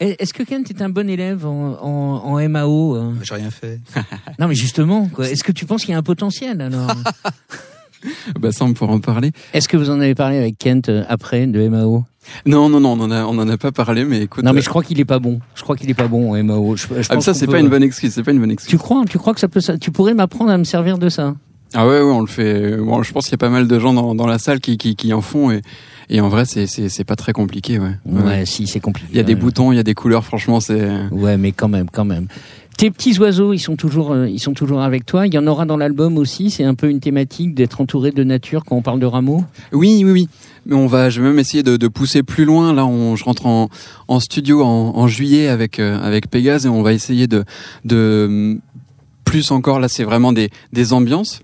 [0.00, 3.80] Est-ce que Ken est un bon élève en, en, en MAO euh J'ai rien fait.
[4.38, 5.28] Non, mais justement, quoi.
[5.28, 6.90] Est-ce que tu penses qu'il y a un potentiel alors
[8.40, 9.32] bah ça, on pourra en parler.
[9.52, 12.04] Est-ce que vous en avez parlé avec Kent euh, après de MAO
[12.46, 14.44] Non, non, non, on en a, on en a pas parlé, mais écoute.
[14.44, 15.40] Non, mais euh, je crois qu'il est pas bon.
[15.54, 16.76] Je crois qu'il est pas bon en MAO.
[16.76, 18.12] Je, je ah, mais ça, c'est peut- pas une bonne excuse.
[18.12, 18.70] C'est pas une bonne excuse.
[18.70, 21.08] Tu crois Tu crois que ça peut ça Tu pourrais m'apprendre à me servir de
[21.08, 21.34] ça?
[21.74, 22.76] Ah ouais, ouais, on le fait.
[22.76, 24.78] Bon, je pense qu'il y a pas mal de gens dans, dans la salle qui,
[24.78, 25.60] qui, qui en font et,
[26.10, 27.94] et en vrai, c'est, pas très compliqué, ouais.
[28.06, 29.08] Ouais, si, c'est compliqué.
[29.12, 30.88] Il y a des boutons, il y a des couleurs, franchement, c'est.
[31.10, 32.28] Ouais, mais quand même, quand même.
[32.78, 35.26] Tes petits oiseaux, ils sont toujours, euh, ils sont toujours avec toi.
[35.26, 36.48] Il y en aura dans l'album aussi.
[36.48, 39.44] C'est un peu une thématique d'être entouré de nature quand on parle de rameaux.
[39.72, 40.28] Oui, oui, oui.
[40.64, 42.72] Mais on va, je vais même essayer de, de pousser plus loin.
[42.72, 43.68] Là, on, je rentre en,
[44.06, 47.44] en studio en, en juillet avec euh, avec Pégase et on va essayer de
[47.84, 48.60] de
[49.24, 49.80] plus encore.
[49.80, 51.40] Là, c'est vraiment des des ambiances.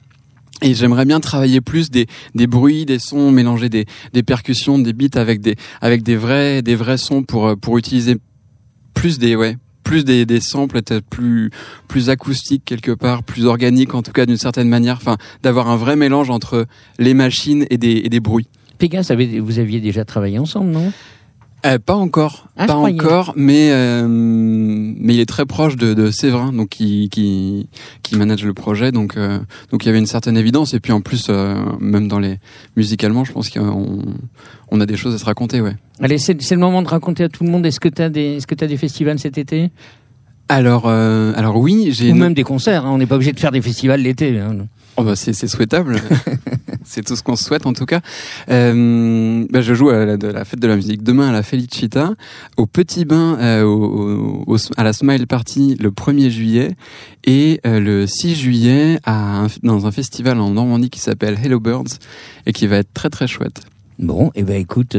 [0.64, 4.92] Et j'aimerais bien travailler plus des, des bruits, des sons, mélanger des, des percussions, des
[4.94, 8.16] beats avec des avec des vrais des vrais sons pour euh, pour utiliser
[8.94, 11.50] plus des ouais plus des, des samples peut-être plus
[11.88, 14.96] plus acoustiques quelque part, plus organiques en tout cas d'une certaine manière.
[14.96, 16.66] Enfin, d'avoir un vrai mélange entre
[16.98, 18.48] les machines et des et des bruits.
[19.10, 20.92] Avait- vous aviez déjà travaillé ensemble, non?
[21.66, 26.10] Euh, pas encore, Ah, pas encore, mais euh, mais il est très proche de, de
[26.10, 27.68] Séverin, donc qui qui
[28.02, 29.38] qui manage le projet, donc euh,
[29.70, 32.38] donc il y avait une certaine évidence et puis en plus euh, même dans les
[32.76, 34.02] musicalement, je pense qu'on
[34.70, 35.74] on a des choses à se raconter, ouais.
[36.02, 37.64] Allez, c'est c'est le moment de raconter à tout le monde.
[37.64, 39.70] Est-ce que tu as des, est-ce que t'as des festivals cet été?
[40.50, 42.84] Alors euh, alors oui, j'ai Ou même des concerts.
[42.84, 42.90] hein.
[42.92, 44.38] On n'est pas obligé de faire des festivals l'été.
[44.38, 44.66] hein.
[44.98, 45.96] Oh bah c'est souhaitable,
[46.94, 48.00] c'est tout ce qu'on se souhaite en tout cas.
[48.50, 51.42] Euh, bah je joue à la, de la fête de la musique demain à la
[51.42, 52.12] Felicita,
[52.56, 56.76] au Petit Bain, euh, au, au- à la Smile Party le 1er juillet
[57.24, 61.60] et euh, le 6 juillet à un- dans un festival en Normandie qui s'appelle Hello
[61.60, 61.98] Birds
[62.46, 63.60] et qui va être très très chouette.
[64.00, 64.96] Bon, et ben écoute,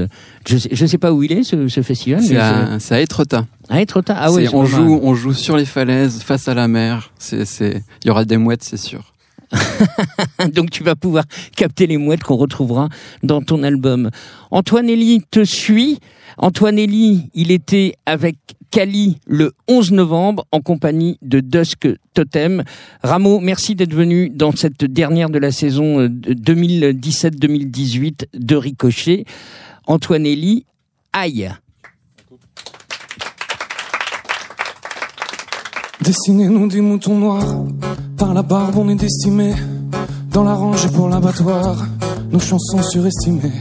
[0.47, 2.21] je sais, je sais pas où il est ce, ce festival.
[2.23, 4.13] C'est à, à Étretat.
[4.13, 4.27] À.
[4.27, 7.11] Ah on joue on joue sur les falaises face à la mer.
[7.19, 9.13] C'est il y aura des mouettes c'est sûr.
[10.53, 12.89] Donc tu vas pouvoir capter les mouettes qu'on retrouvera
[13.23, 14.09] dans ton album.
[14.51, 15.99] Antoine Elie te suit.
[16.37, 18.35] Antoine Elie, il était avec
[18.71, 22.63] Cali le 11 novembre en compagnie de Dusk Totem.
[23.03, 29.25] Rameau, merci d'être venu dans cette dernière de la saison euh, de 2017-2018 de Ricochet.
[29.87, 30.65] Antoine Elie,
[31.13, 31.49] aïe.
[36.05, 37.65] Dessinez-nous des moutons noirs,
[38.15, 39.55] par la barbe on est décimés,
[40.31, 41.77] dans la rangée pour l'abattoir,
[42.31, 43.51] nos chansons surestimées.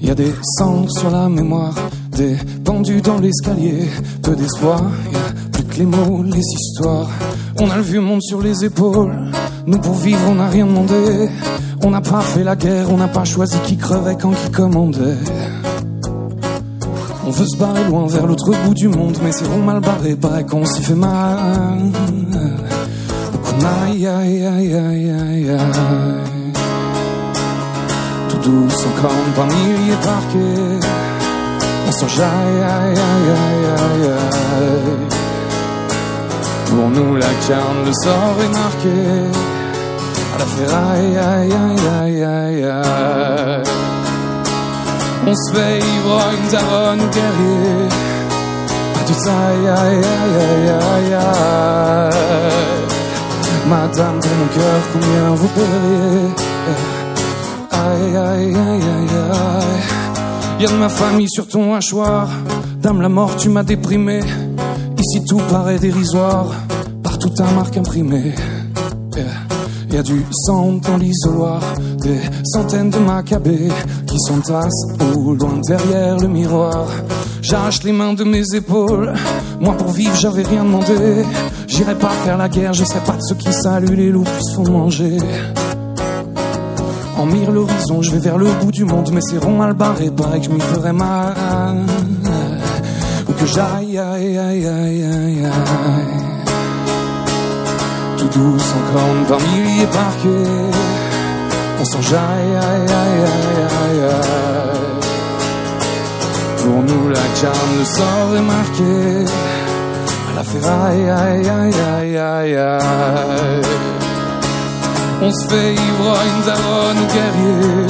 [0.00, 1.74] Y a des cendres sur la mémoire,
[2.12, 3.88] des pendus dans l'escalier,
[4.22, 4.80] peu d'espoir,
[5.12, 7.10] y a plus que les mots, les histoires.
[7.58, 9.32] On a le vieux monde sur les épaules,
[9.66, 11.28] nous pour vivre on n'a rien demandé,
[11.82, 15.18] on n'a pas fait la guerre, on n'a pas choisi qui crevait quand qui commandait.
[17.26, 20.14] On veut se barrer loin vers l'autre bout du monde, mais c'est rond mal barré,
[20.14, 21.90] paraît qu'on s'y fait mal.
[23.88, 25.58] Aïe, aïe, aïe, aïe, aïe, aïe.
[28.28, 30.78] Tout douce encore par milliers parqués.
[31.88, 35.16] On s'enjaille, aïe, aïe, aïe, aïe, aïe.
[36.66, 38.98] Pour nous, la carne, le sort est marqué.
[40.32, 42.95] À la ferraille, aïe, aïe, aïe, aïe, aïe.
[45.28, 47.88] On se fait ivrogne, daronne ou guerrier.
[48.94, 52.46] Pas de taille, aïe, aïe, aïe, aïe, aïe.
[53.68, 56.28] Madame, pour mon cœur, combien vous paieriez
[57.72, 60.60] Aïe, aïe, aïe, aïe, aïe.
[60.60, 62.28] Y'a de ma famille sur ton hachoir.
[62.80, 64.20] Dame, la mort, tu m'as déprimé.
[64.96, 66.52] Ici, tout paraît dérisoire.
[67.02, 68.32] Partout, ta marque imprimée.
[69.90, 71.62] Y a du sang dans l'isoloir,
[72.02, 73.68] des centaines de macabées
[74.06, 76.86] qui s'entassent au loin derrière le miroir.
[77.40, 79.14] J'arrache les mains de mes épaules,
[79.60, 81.24] moi pour vivre j'avais rien demandé.
[81.68, 84.44] J'irai pas faire la guerre, je serai pas de ceux qui saluent les loups puis
[84.44, 85.18] se font manger.
[87.16, 90.10] En mire l'horizon, je vais vers le bout du monde, mais c'est rond mal barré,
[90.10, 91.34] paraît que je m'y ferais mal.
[93.28, 96.05] Ou que j'aille, aïe, aïe, aïe, aïe, aïe
[98.36, 100.52] tout douce encore par milliers parqués.
[101.80, 104.36] On s'enjaille, aïe, aïe, aïe, aïe, aïe.
[106.58, 108.96] Pour nous, la carne, le sort est marqué.
[110.28, 113.62] À la ferraille, aïe, aïe, aïe, aïe, aïe.
[115.22, 117.86] On se fait ivrogne, daronne ou guerrier.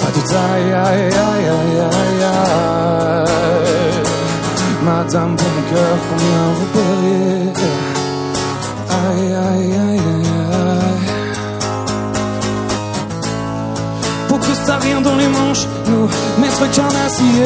[0.00, 3.24] Pas de taille, aïe, aïe, aïe, aïe, aïe.
[4.84, 7.93] Madame, pour mon cœur, combien vous paieriez?
[9.06, 10.84] Aïe, aïe, aïe, aïe.
[14.28, 16.08] Pour que ça rien dans les manches, nous,
[16.40, 17.44] maître carnassier,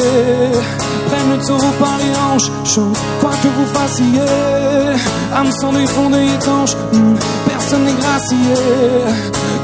[1.07, 4.21] prennent le taureau par les hanches, chante quoi que vous fassiez.
[5.35, 8.37] Âme sans d'œil étanche, hmm, personne n'est gracié.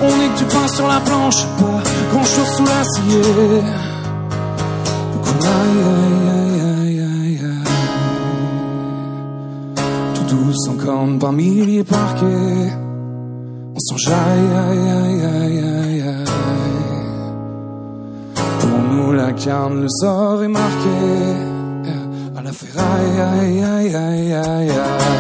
[0.03, 1.81] On est que du pain sur la planche, pas
[2.11, 3.61] grand chose sous l'acier.
[5.45, 6.04] Aïe, aïe,
[10.29, 12.71] douce en corne par milliers parqués.
[13.75, 16.25] On s'enjaille, aïe, aïe, aïe, aïe, aïe.
[18.59, 20.99] Pour nous, la carne, le sort est marqué.
[22.37, 25.15] À la ferraille, aïe, aïe, aïe, aïe, aïe.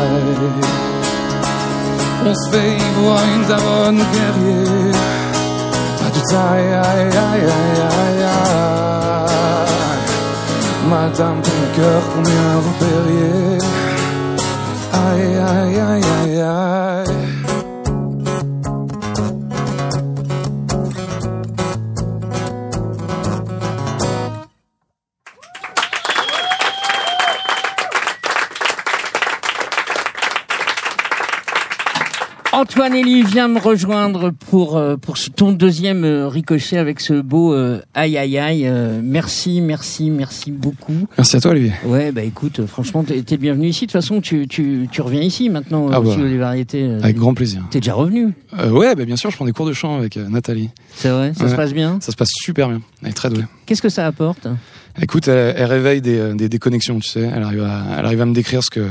[2.27, 4.91] On se fait ivrogne d'avonne guerrier.
[5.99, 8.65] Pas de taille, aïe, aïe, aïe, aïe, aïe.
[10.89, 12.75] Madame, ton cœur, combien vous
[15.15, 16.41] paieriez Aïe, aïe, aïe,
[32.93, 37.81] Elie vient me rejoindre pour euh, pour ton deuxième euh, ricochet avec ce beau euh,
[37.93, 38.63] aïe aïe aïe.
[38.67, 41.07] Euh, merci, merci, merci beaucoup.
[41.17, 41.73] Merci à toi, Olivier.
[41.85, 43.81] Ouais, bah écoute, franchement, t'es t'es le bienvenu ici.
[43.87, 46.89] De toute façon, tu, tu, tu reviens ici maintenant Ah bah, des variétés.
[47.01, 47.63] Avec grand plaisir.
[47.71, 48.33] T'es déjà revenu.
[48.59, 50.69] Euh, ouais, bah, bien sûr, je prends des cours de chant avec Nathalie.
[50.95, 51.97] C'est vrai, ça se passe bien.
[52.01, 52.81] Ça se passe super bien.
[53.03, 53.45] Elle est très douée.
[53.65, 54.47] Qu'est-ce que ça apporte?
[55.01, 57.29] Écoute, elle, elle réveille des, des déconnexions, tu sais.
[57.35, 58.87] Elle arrive à, elle arrive à me décrire ce que.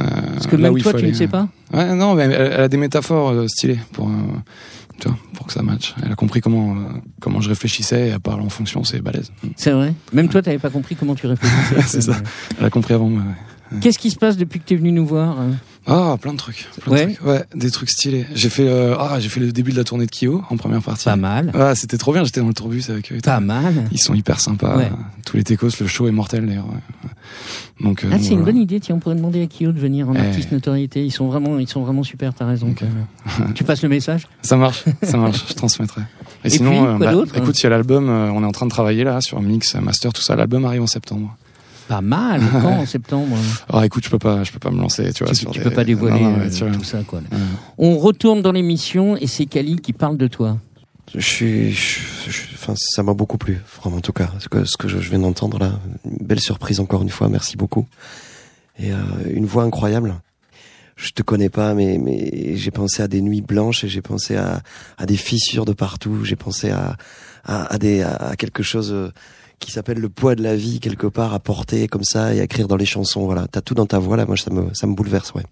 [0.00, 1.48] Euh, Parce que même toi, tu ne sais pas.
[1.72, 4.12] Ouais, non, mais elle, a des métaphores euh, stylées pour, euh,
[5.00, 5.94] tu vois, pour que ça matche.
[6.04, 6.78] Elle a compris comment, euh,
[7.20, 9.30] comment je réfléchissais et elle parle en fonction, c'est balèze.
[9.56, 9.94] C'est vrai.
[10.12, 11.82] Même toi, t'avais pas compris comment tu réfléchissais.
[11.86, 12.16] c'est ça.
[12.58, 13.22] Elle a compris avant moi.
[13.22, 13.78] ouais.
[13.80, 15.34] Qu'est-ce qui se passe depuis que t'es venu nous voir
[15.86, 16.68] Ah, plein de trucs.
[16.82, 17.14] plein de Ouais.
[17.14, 17.26] trucs.
[17.26, 18.26] ouais, des trucs stylés.
[18.34, 20.82] J'ai fait, euh, ah, j'ai fait le début de la tournée de Kyo en première
[20.82, 21.04] partie.
[21.06, 21.50] Pas mal.
[21.54, 22.22] Ah, c'était trop bien.
[22.22, 23.16] J'étais dans le tourbus avec eux.
[23.24, 23.86] Pas mal.
[23.90, 24.76] Ils sont hyper sympas.
[24.76, 24.90] Ouais.
[25.24, 26.66] Tous les techos, le show est mortel d'ailleurs.
[27.80, 28.78] Donc, euh, Ah, c'est une bonne idée.
[28.80, 30.18] Tiens, on pourrait demander à Kyo de venir en Eh.
[30.18, 31.04] artiste notoriété.
[31.04, 32.32] Ils sont vraiment, ils sont vraiment super.
[32.34, 32.72] T'as raison.
[33.54, 34.28] tu passes le message?
[34.42, 35.44] Ça marche, ça marche.
[35.48, 36.02] je transmettrai.
[36.44, 38.08] Et, Et sinon, puis, euh, quoi bah, écoute, il y a l'album.
[38.08, 40.36] euh, on est en train de travailler là sur mix, master, tout ça.
[40.36, 41.36] L'album arrive en septembre.
[41.88, 42.40] Pas mal.
[42.62, 43.36] Quand en septembre?
[43.68, 45.32] Alors écoute, je peux pas, je peux pas me lancer, tu vois.
[45.32, 46.72] Tu, sur tu des- peux pas dévoiler Non, non, ouais, euh, tu vois.
[46.72, 47.20] tout ça, quoi.
[47.78, 50.58] On retourne dans l'émission et c'est Kali qui parle de toi.
[51.14, 54.64] Je suis, je- je- enfin, ça m'a beaucoup plu, vraiment en tout cas, ce que,
[54.64, 57.86] ce que je je viens d'entendre là, une belle surprise encore une fois, merci beaucoup,
[58.78, 58.96] et euh,
[59.30, 60.14] une voix incroyable.
[60.96, 64.36] Je te connais pas, mais mais j'ai pensé à des nuits blanches et j'ai pensé
[64.36, 64.62] à
[64.96, 66.24] à des fissures de partout.
[66.24, 66.96] J'ai pensé à
[67.44, 69.10] à, à des à quelque chose euh,
[69.58, 72.44] qui s'appelle le poids de la vie quelque part à porter comme ça et à
[72.44, 73.24] écrire dans les chansons.
[73.26, 74.24] Voilà, t'as tout dans ta voix là.
[74.26, 75.44] Moi, ça me ça me bouleverse, ouais.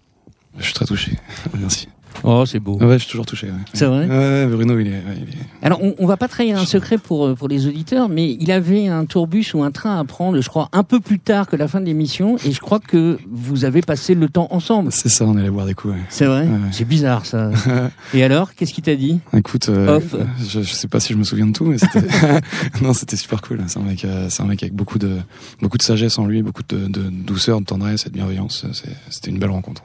[0.57, 1.17] Je suis très touché.
[1.59, 1.87] Merci.
[2.23, 2.77] Oh, c'est beau.
[2.79, 3.47] Ouais, je suis toujours touché.
[3.47, 3.53] ouais.
[3.73, 6.57] C'est vrai Ouais, Bruno, il est, ouais, il est- Alors, on, on va pas trahir
[6.59, 9.99] un secret pour euh, pour les auditeurs, mais il avait un tourbus ou un train
[9.99, 12.59] à prendre, je crois, un peu plus tard que la fin de l'émission, et je
[12.59, 14.91] crois que vous avez passé le temps ensemble.
[14.91, 15.93] C'est ça, on allait boire des coups.
[15.95, 15.99] ouais.
[16.09, 16.57] C'est vrai Ouais.
[16.71, 17.49] C'est bizarre ça.
[18.13, 19.19] et alors, qu'est-ce qu'il t'a dit?
[19.35, 20.15] Écoute, euh, Off.
[20.47, 22.05] je, je sais pas si je me souviens de tout, mais c'était
[22.81, 23.61] non, c'était super cool.
[23.67, 25.17] C'est un mec, euh, c'est un mec avec beaucoup de
[25.61, 28.65] beaucoup de sagesse en lui, beaucoup de, de douceur, de tendresse et de bienveillance.
[28.73, 29.83] C'est- C'était une belle rencontre.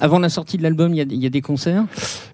[0.00, 1.84] Avant la sortie de l'album, il y y a des concerts?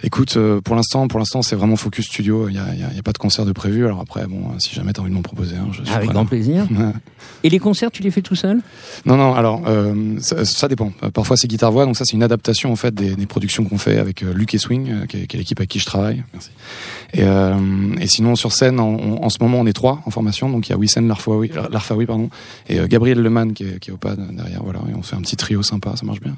[0.02, 2.48] Écoute, euh, pour l'instant, pour l'instant, c'est vraiment focus studio.
[2.48, 3.84] Il y a, y a- pas de concert de prévu.
[3.84, 6.24] Alors après, bon, si jamais t'as envie de m'en proposer, un, je suis Avec grand
[6.26, 6.66] plaisir.
[7.44, 8.60] Et les concerts, tu les fais tout seul?
[9.04, 9.34] Non, non.
[9.34, 10.92] Alors, euh, ça, ça dépend.
[11.02, 11.84] Euh, Parfois, c'est guitare voix.
[11.86, 14.58] Donc ça, c'est une adaptation en fait des, des productions qu'on fait avec Luc et
[14.58, 16.24] Swing, qui est, qui est l'équipe avec qui je travaille.
[16.32, 16.50] Merci.
[17.12, 17.54] Et, euh,
[18.00, 20.48] et sinon, sur scène, en, en- en ce moment, on est trois en formation.
[20.48, 22.28] Donc il y a Wissen Larfaoui, Larfaoui, pardon,
[22.68, 24.62] et Gabriel Leman qui est, qui est au pad derrière.
[24.62, 24.80] Voilà.
[24.90, 25.92] Et on fait un petit trio sympa.
[25.96, 26.36] Ça marche bien.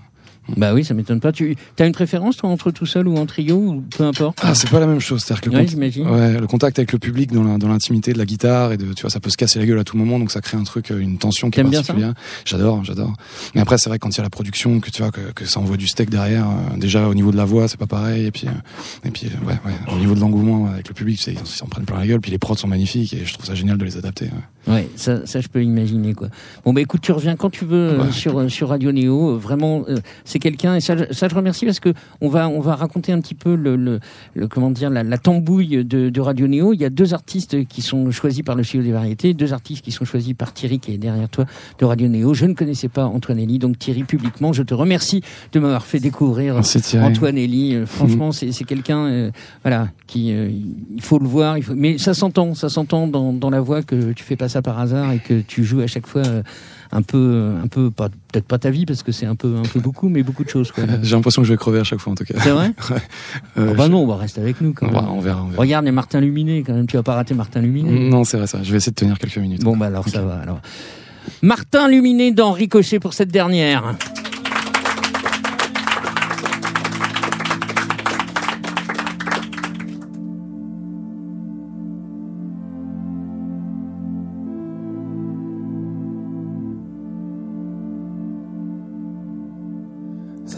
[0.56, 1.32] Bah oui, ça m'étonne pas.
[1.32, 4.54] Tu as une préférence, toi, entre tout seul ou en trio, ou peu importe Ah,
[4.54, 5.22] c'est pas la même chose.
[5.22, 6.09] C'est-à-dire que le, Ouais, cont- j'imagine.
[6.09, 9.11] ouais, le contact avec le public dans l'intimité de la guitare et de, tu vois,
[9.11, 10.98] ça peut se casser la gueule à tout moment, donc ça crée un truc, euh,
[10.98, 12.14] une tension qui est particulière.
[12.44, 13.12] J'adore, j'adore.
[13.54, 15.32] Mais après, c'est vrai que quand il y a la production, que tu vois, que,
[15.35, 17.87] que ça envoie du steak derrière, euh, déjà au niveau de la voix, c'est pas
[17.87, 18.50] pareil, et puis, euh,
[19.09, 21.85] et puis, ouais, ouais, au niveau de l'engouement avec le public, c'est- ils s'en prennent
[21.85, 23.96] plein la gueule, puis les prods sont magnifiques, et je trouve ça génial de les
[23.96, 24.26] adapter.
[24.68, 24.88] ouais.
[24.96, 26.28] Ça, ça je peux imaginer quoi.
[26.64, 29.38] Bon bah écoute, tu reviens quand tu veux euh, sur sur Radio Néo.
[29.38, 29.85] Vraiment,
[30.37, 33.11] c'est quelqu'un et ça, je- ça je remercie parce que on va on va raconter
[33.12, 34.01] un petit peu le, le,
[34.35, 36.72] le- comment dire la, la tambouille de, de Radio Néo.
[36.75, 39.83] Il y a deux artistes qui sont choisis par le studio des variétés, deux artistes
[39.83, 41.46] qui sont choisis par Thierry qui est derrière toi
[41.79, 42.35] de Radio Néo.
[42.35, 45.22] Je ne connaissais pas Antoine Elie, donc Thierry publiquement, je te remercie
[45.53, 47.07] de m'avoir fait découvrir Merci, Thierry.
[47.07, 47.75] Antoine Elie.
[47.75, 49.30] Euh, franchement, c'est c'est quelqu'un euh,
[49.62, 50.51] voilà qui euh,
[50.95, 51.57] il faut le voir.
[51.57, 51.74] Il faut...
[51.74, 54.78] Mais ça s'entend, ça s'entend dans, dans la voix que tu fais pas ça par
[54.78, 56.43] hasard et que tu joues à chaque fois euh,
[56.93, 59.62] un peu, un peu, pas- peut-être pas ta vie parce que c'est un peu, un
[59.62, 60.72] peu beaucoup, mais beaucoup de choses.
[60.72, 60.84] quoi.
[61.03, 62.34] J'ai l'impression que je vais crever à chaque fois, en tout cas.
[62.41, 62.97] C'est vrai Ouais.
[63.59, 65.09] Euh, Oh bah non, on va rester avec nous quand on, même.
[65.09, 65.61] on verra, on verra.
[65.61, 66.87] Regarde les Martin Luminé quand même.
[66.87, 68.09] Tu vas pas rater Martin Luminé.
[68.09, 68.62] Non, c'est vrai ça.
[68.62, 69.62] Je vais essayer de tenir quelques minutes.
[69.62, 70.37] Bon bah alors ça va.
[70.37, 70.61] Alors
[71.43, 73.95] Martin Luminé dans Ricochet pour cette dernière.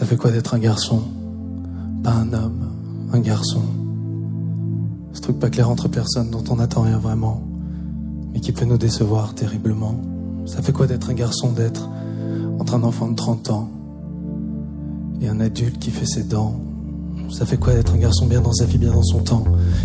[0.09, 1.03] Fait quoi d'être un garçon?
[2.03, 2.65] Pas un homme,
[3.13, 3.61] un garçon.
[5.13, 7.43] Ce truc pas clair entre personnes dont on n'attend rien vraiment,
[8.33, 9.93] mais qui peut nous décevoir terriblement.
[10.47, 11.87] Ça fait quoi d'être un garçon, d'être
[12.57, 13.69] entre un enfant de 30 ans
[15.21, 16.55] et un adulte qui fait ses dents?
[17.29, 19.43] Ça fait quoi d'être un garçon bien dans sa vie, bien dans son temps,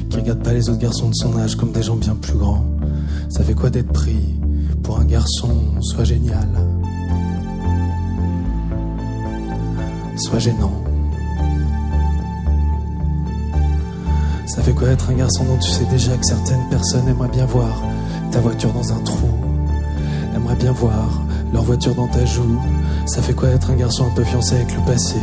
[0.08, 2.64] qui regarde pas les autres garçons de son âge comme des gens bien plus grands?
[3.28, 4.40] Ça fait quoi d'être pris
[4.82, 5.50] pour un garçon,
[5.82, 6.48] soit génial,
[10.16, 10.72] soit gênant.
[14.46, 17.46] Ça fait quoi être un garçon dont tu sais déjà que certaines personnes aimeraient bien
[17.46, 17.82] voir
[18.30, 19.28] ta voiture dans un trou
[20.34, 22.60] Aimeraient bien voir leur voiture dans ta joue?
[23.06, 25.16] Ça fait quoi être un garçon un peu fiancé avec le passé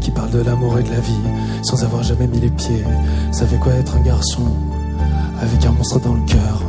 [0.00, 1.12] Qui parle de l'amour et de la vie
[1.62, 2.84] sans avoir jamais mis les pieds?
[3.32, 4.46] Ça fait quoi être un garçon
[5.40, 6.62] avec un monstre dans le cœur?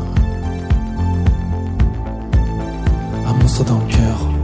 [3.27, 4.36] Un monstre dans le cœur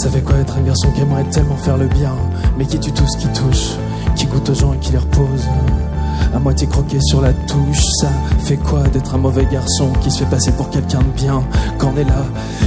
[0.00, 2.14] Ça fait quoi être un garçon qui aimerait tellement faire le bien,
[2.56, 3.72] mais qui tue tout ce qui touche,
[4.14, 5.44] qui goûte aux gens et qui les repose
[6.32, 7.82] à moitié croqué sur la touche.
[8.00, 11.42] Ça fait quoi d'être un mauvais garçon qui se fait passer pour quelqu'un de bien?
[11.78, 12.24] Quand on est là,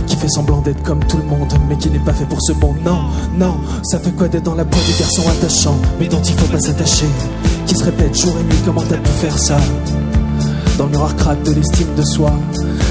[0.08, 2.52] qui fait semblant d'être comme tout le monde, mais qui n'est pas fait pour ce
[2.52, 2.78] monde?
[2.84, 3.00] Non,
[3.38, 6.52] non, ça fait quoi d'être dans la peau du garçon attachant, mais dont il faut
[6.52, 7.08] pas s'attacher,
[7.66, 9.58] qui se répète jour et nuit comment t'as pu faire ça?
[10.78, 12.32] Dans le miroir craque de l'estime de soi.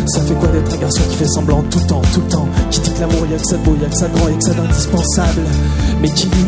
[0.07, 2.49] Ça fait quoi d'être un garçon qui fait semblant tout le temps, tout le temps,
[2.71, 4.37] qui dit que l'amour y'a que ça de beau, y'a que ça de grand, y'a
[4.37, 5.43] que ça d'indispensable,
[6.01, 6.45] mais qui lui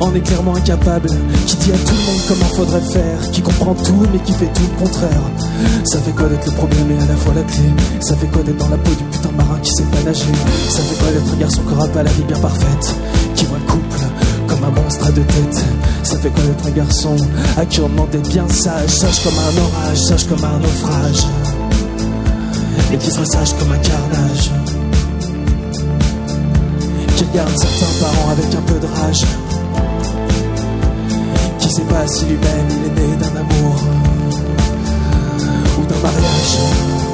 [0.00, 1.08] en est clairement incapable,
[1.46, 4.50] qui dit à tout le monde comment faudrait faire, qui comprend tout mais qui fait
[4.52, 5.22] tout le contraire?
[5.84, 7.64] Ça fait quoi d'être le problème et à la fois la clé?
[8.00, 10.24] Ça fait quoi d'être dans la peau du putain marin qui sait pas nager?
[10.68, 12.94] Ça fait quoi d'être un garçon qui aura pas la vie bien parfaite,
[13.34, 13.98] qui voit le couple
[14.64, 15.64] un monstre à deux têtes.
[16.02, 17.16] Ça fait d'être un garçon?
[17.56, 21.26] À qui on demande d'être bien sage, sage comme un orage, sage comme un naufrage,
[22.92, 24.50] et qui sera sage comme un carnage.
[27.16, 29.24] Qui regarde certains parents avec un peu de rage,
[31.58, 33.76] qui sait pas si lui-même il est né d'un amour
[35.78, 37.09] ou d'un mariage.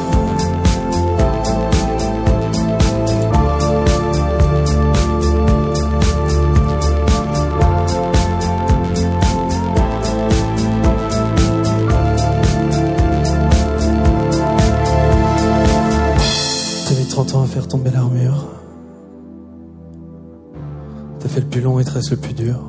[21.41, 22.61] Le plus long et tresse le plus dur.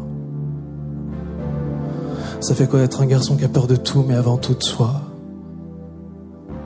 [2.39, 4.63] Ça fait quoi d'être un garçon qui a peur de tout, mais avant tout de
[4.63, 5.01] soi?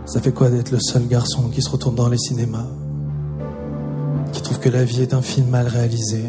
[0.05, 2.67] Ça fait quoi d'être le seul garçon qui se retourne dans les cinémas?
[4.33, 6.23] Qui trouve que la vie est un film mal réalisé?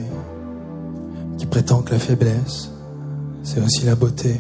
[1.39, 2.71] Qui prétend que la faiblesse,
[3.43, 4.37] c'est aussi la beauté?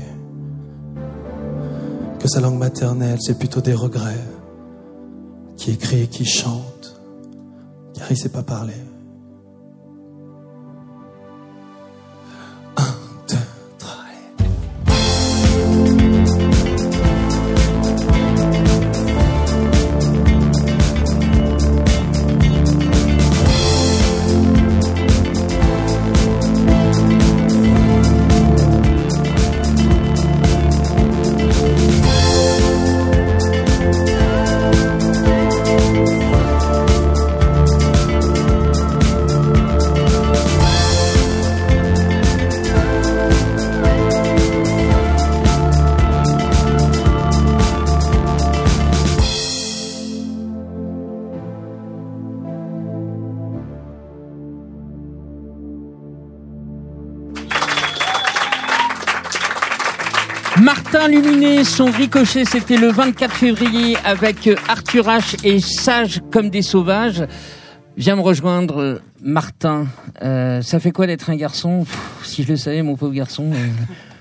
[2.18, 4.24] Que sa langue maternelle, c'est plutôt des regrets?
[5.57, 7.01] Qui écrit et qui chante,
[7.95, 8.91] car il sait pas parler
[61.73, 67.25] son ricochet, c'était le 24 février avec euh, Arthur H et Sage comme des sauvages.
[67.97, 69.87] Viens me rejoindre, euh, Martin.
[70.23, 71.85] Euh, ça fait quoi d'être un garçon?
[71.85, 73.51] Pff, Si je le savais, mon pauvre garçon.
[73.53, 73.57] euh,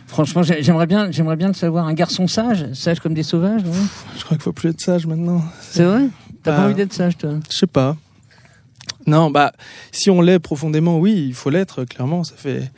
[0.08, 1.88] franchement, j'ai- j'aimerais bien, j'aimerais bien le savoir.
[1.88, 3.64] Un garçon sage, sage comme des sauvages.
[3.64, 3.72] ouais.
[4.18, 5.44] Je crois qu'il faut plus être sage maintenant.
[5.62, 6.04] C'est vrai?
[6.44, 7.32] T'as pas Bah, envie d'être sage, toi?
[7.50, 7.96] Je sais pas.
[9.08, 9.52] Non, bah,
[9.92, 12.24] si on l'est profondément, oui, il faut l'être, clairement.
[12.24, 12.72] Ça fait.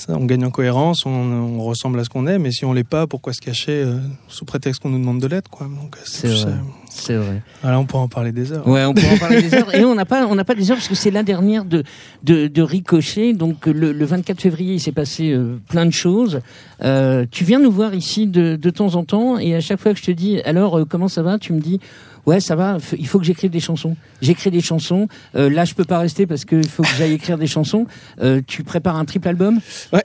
[0.00, 2.72] Ça, on gagne en cohérence, on, on ressemble à ce qu'on est, mais si on
[2.72, 3.98] l'est pas, pourquoi se cacher euh,
[4.28, 5.66] sous prétexte qu'on nous demande de l'être, quoi.
[5.66, 6.52] Donc, euh, C'est vrai.
[6.52, 6.54] euh,
[6.88, 7.42] C'est vrai.
[7.60, 8.66] Voilà, on pourra en parler des heures.
[8.66, 9.74] Ouais, on peut en parler des heures.
[9.74, 11.82] Et on n'a pas, on n'a pas des heures parce que c'est la dernière de,
[12.22, 13.34] de, de Ricochet.
[13.34, 16.40] Donc le, le 24 février, il s'est passé euh, plein de choses.
[16.82, 19.92] Euh, tu viens nous voir ici de, de temps en temps et à chaque fois
[19.92, 21.78] que je te dis alors comment ça va, tu me dis
[22.26, 22.78] Ouais, ça va.
[22.98, 23.96] Il faut que j'écrive des chansons.
[24.20, 25.08] J'écris des chansons.
[25.34, 27.86] Euh, là, je peux pas rester parce qu'il faut que j'aille écrire des chansons.
[28.20, 29.60] Euh, tu prépares un triple album?
[29.92, 30.02] Ouais,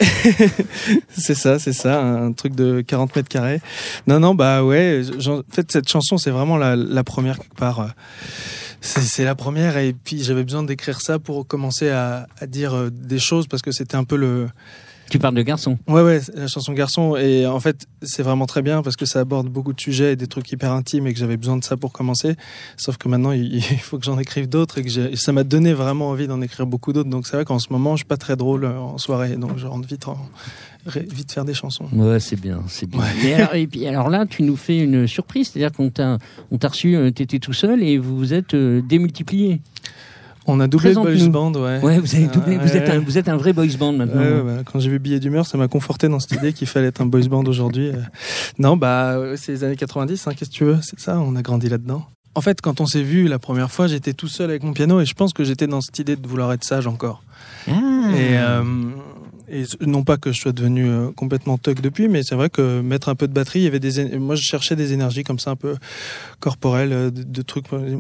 [1.10, 3.62] c'est ça, c'est ça, un truc de 40 mètres carrés.
[4.08, 5.02] Non, non, bah ouais.
[5.28, 7.80] En fait, cette chanson, c'est vraiment la, première quelque part.
[7.82, 7.88] euh,
[8.82, 13.48] C'est la première et puis j'avais besoin d'écrire ça pour commencer à, dire des choses
[13.48, 14.48] parce que c'était un peu le.
[15.10, 15.78] Tu parles de garçon.
[15.88, 19.20] Ouais, ouais, la chanson garçon et en fait c'est vraiment très bien parce que ça
[19.20, 21.78] aborde beaucoup de sujets et des trucs hyper intimes et que j'avais besoin de ça
[21.78, 22.36] pour commencer.
[22.78, 26.10] Sauf que maintenant il, faut que j'en écrive d'autres et que ça m'a donné vraiment
[26.10, 27.10] envie d'en écrire beaucoup d'autres.
[27.10, 29.58] Donc c'est vrai qu'en ce moment je suis pas très drôle euh, en soirée donc
[29.58, 30.18] je rentre vite en,
[30.86, 31.86] vite faire des chansons.
[31.94, 33.02] Ouais, c'est bien, c'est bien.
[33.24, 36.18] Et, alors, et puis alors là, tu nous fais une surprise, c'est-à-dire qu'on t'a,
[36.52, 39.62] on t'a reçu, euh, t'étais tout seul et vous vous êtes euh, démultiplié.
[40.48, 41.80] On a doublé le boys band, ouais.
[41.82, 42.58] Ouais, vous avez doublé.
[42.60, 44.22] Ah, vous ouais, êtes un, vous êtes un vrai boys band maintenant.
[44.22, 44.62] Ouais, ouais, ouais.
[44.72, 47.06] Quand j'ai vu Billet d'humeur, ça m'a conforté dans cette idée qu'il fallait être un
[47.08, 47.90] boys band aujourd'hui.
[47.90, 47.96] Euh,
[48.60, 50.78] Non, bah, ouais, c'est les années 90, hein, qu'est-ce que tu veux?
[50.82, 52.06] C'est ça, on a grandi là-dedans.
[52.38, 55.00] En fait, quand on s'est vu la première fois, j'étais tout seul avec mon piano
[55.00, 57.24] et je pense que j'étais dans cette idée de vouloir être sage encore.
[57.68, 57.72] Ah.
[58.14, 58.62] Et, euh,
[59.50, 62.82] et non pas que je sois devenu euh, complètement thug depuis, mais c'est vrai que
[62.82, 65.40] mettre un peu de batterie, il y avait des, moi je cherchais des énergies comme
[65.40, 65.76] ça un peu
[66.40, 67.72] corporelles, euh, de, trucs.
[67.74, 67.98] euh,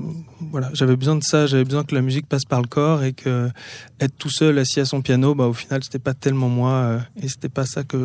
[0.51, 3.13] Voilà, j'avais besoin de ça, j'avais besoin que la musique passe par le corps et
[3.13, 3.49] que
[3.99, 7.27] être tout seul assis à son piano, bah au final c'était pas tellement moi et
[7.27, 7.97] c'était pas ça que.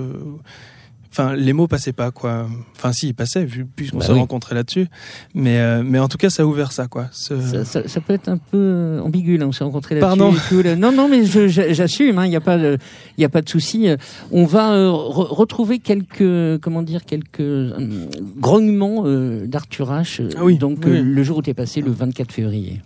[1.12, 2.46] Enfin, les mots passaient pas, quoi.
[2.76, 4.20] Enfin, si, ils passaient, vu puisqu'on Bah s'est oui.
[4.20, 4.86] rencontrés là-dessus.
[5.34, 7.08] Mais, euh, mais en tout cas, ça a ouvert ça, quoi.
[7.10, 10.06] Ce- Ça, ça- ça peut être un peu euh, ambigu là, on s'est rencontrés là-dessus.
[10.18, 10.32] Pardon.
[10.32, 10.76] et tout, là.
[10.76, 12.78] Non, non, mais j'assume, il n'y a pas de,
[13.18, 13.88] il y a pas de souci.
[14.30, 18.06] On va euh, re- retrouver quelques, comment dire, quelques euh,
[18.38, 20.20] grognements euh, d'Arthur H.
[20.22, 21.02] euh, Ah oui, donc oui.
[21.02, 22.80] le jour où tu es passé, le 24 février.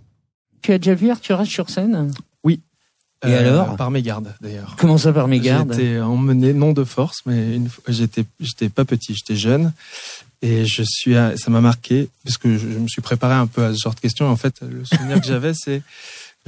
[0.63, 2.11] Tu as déjà vu Arthur H sur scène?
[3.27, 4.75] Et Euh, alors Par mégarde, d'ailleurs.
[4.79, 8.85] Comment ça par mégarde J'étais emmené, non de force, mais une fois- j'étais, j'étais pas
[8.85, 9.73] petit, j'étais jeune.
[10.43, 13.47] Et je suis, à- ça m'a marqué, parce que je, je me suis préparé un
[13.47, 14.29] peu à ce genre de questions.
[14.29, 15.83] En fait, le souvenir que j'avais, c'est,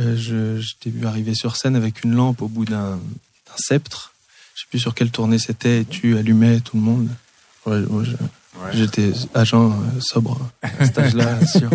[0.01, 3.57] euh, je, je t'ai vu arriver sur scène avec une lampe au bout d'un, d'un
[3.57, 4.13] sceptre.
[4.55, 7.09] Je sais plus sur quelle tournée c'était, et tu allumais tout le monde.
[7.65, 8.13] Ouais, moi, je-
[8.73, 11.71] J'étais agent euh, sobre à cet âge-là, sûr.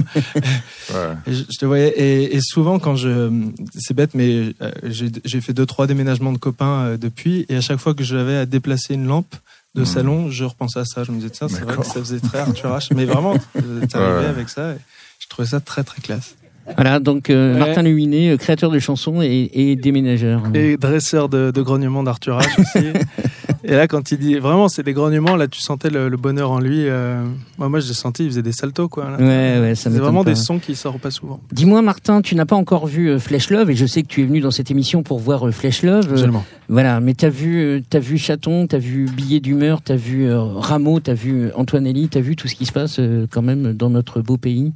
[1.28, 1.90] Je, je te voyais.
[1.90, 3.32] Et, et souvent, quand je.
[3.78, 7.46] C'est bête, mais euh, j'ai fait deux, trois déménagements de copains euh, depuis.
[7.50, 9.36] Et à chaque fois que j'avais à déplacer une lampe
[9.76, 9.86] de Mhm.
[9.86, 11.04] salon, je repensais à ça.
[11.04, 12.90] Je me disais, tiens, c'est vrai que ça faisait très Arthur H.
[12.96, 14.26] Mais vraiment, t'es arrivé Ouais.
[14.26, 14.72] avec ça.
[14.74, 14.78] Et
[15.20, 16.36] je trouvais ça très, très classe.
[16.76, 17.60] Voilà, donc euh, Ouais.
[17.60, 20.44] Martin Luminet, euh, créateur de chansons et, et déménageur.
[20.54, 22.86] Et dresseur de, de grognements d'Arthur H aussi.
[23.64, 24.36] et là, quand il dit.
[24.36, 25.36] Vraiment, c'est des grognements.
[25.36, 26.88] Là, tu sentais le, le bonheur en lui.
[26.88, 27.24] euh,
[27.58, 29.10] moi, moi, j'ai senti, il faisait des saltos, quoi.
[29.12, 29.18] là.
[29.18, 30.30] Ouais, ouais, ça C'est vraiment pas.
[30.30, 31.40] des sons qui sortent pas souvent.
[31.52, 34.22] Dis-moi, Martin, tu n'as pas encore vu euh, Flesh Love, et je sais que tu
[34.22, 36.08] es venu dans cette émission pour voir euh, Flesh Love.
[36.10, 36.46] Euh, Absolument.
[36.70, 40.42] voilà, mais t'as vu, euh, t'as vu Chaton, t'as vu Billet d'humeur, t'as vu euh,
[40.42, 43.90] Rameau, t'as vu Antoinelli, t'as vu tout ce qui se passe euh, quand même dans
[43.90, 44.72] notre beau pays?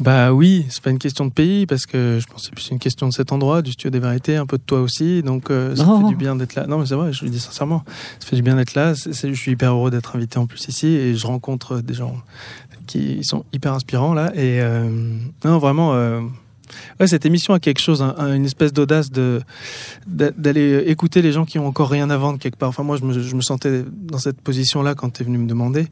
[0.00, 2.70] Bah oui, c'est pas une question de pays parce que je pense que c'est plus
[2.70, 5.22] une question de cet endroit, du studio des vérités, un peu de toi aussi.
[5.22, 6.00] Donc euh, ça Oh.
[6.00, 6.66] fait du bien d'être là.
[6.66, 7.84] Non mais c'est vrai, je le dis sincèrement,
[8.18, 8.94] ça fait du bien d'être là.
[8.94, 12.16] Je suis hyper heureux d'être invité en plus ici et je rencontre des gens
[12.86, 14.32] qui sont hyper inspirants là.
[14.34, 14.88] Et euh,
[15.44, 16.20] non vraiment, euh,
[16.98, 19.42] ouais cette émission a quelque chose, un- un- une espèce d'audace de
[20.06, 22.70] d'a- d'aller écouter les gens qui ont encore rien à vendre quelque part.
[22.70, 25.36] Enfin moi je me, je me sentais dans cette position là quand tu es venu
[25.36, 25.88] me demander.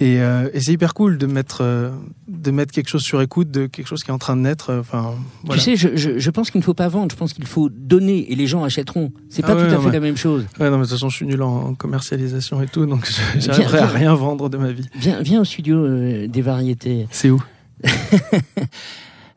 [0.00, 1.90] Et, euh, et c'est hyper cool de mettre, euh,
[2.26, 4.70] de mettre quelque chose sur écoute, de quelque chose qui est en train de naître.
[4.70, 5.14] euh, Enfin,
[5.44, 5.62] voilà.
[5.62, 7.68] Tu sais, je, je, je pense qu'il ne faut pas vendre, je pense qu'il faut
[7.68, 9.12] donner et les gens achèteront.
[9.28, 10.46] C'est Ah pas ouais, tout à fait la même chose.
[10.58, 13.78] Ouais, non, mais de toute façon, je suis nul en commercialisation et tout, donc j'arriverai
[13.78, 14.88] à rien vendre de ma vie.
[14.96, 17.06] Viens, viens au studio euh, des variétés.
[17.12, 17.40] C'est où?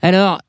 [0.01, 0.39] Alors,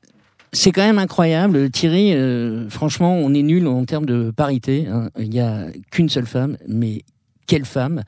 [0.51, 1.69] c'est quand même incroyable.
[1.69, 4.87] Thierry, euh, franchement, on est nul en termes de parité.
[4.87, 5.09] hein.
[5.19, 7.03] Il n'y a qu'une seule femme, mais
[7.47, 8.03] quelle femme?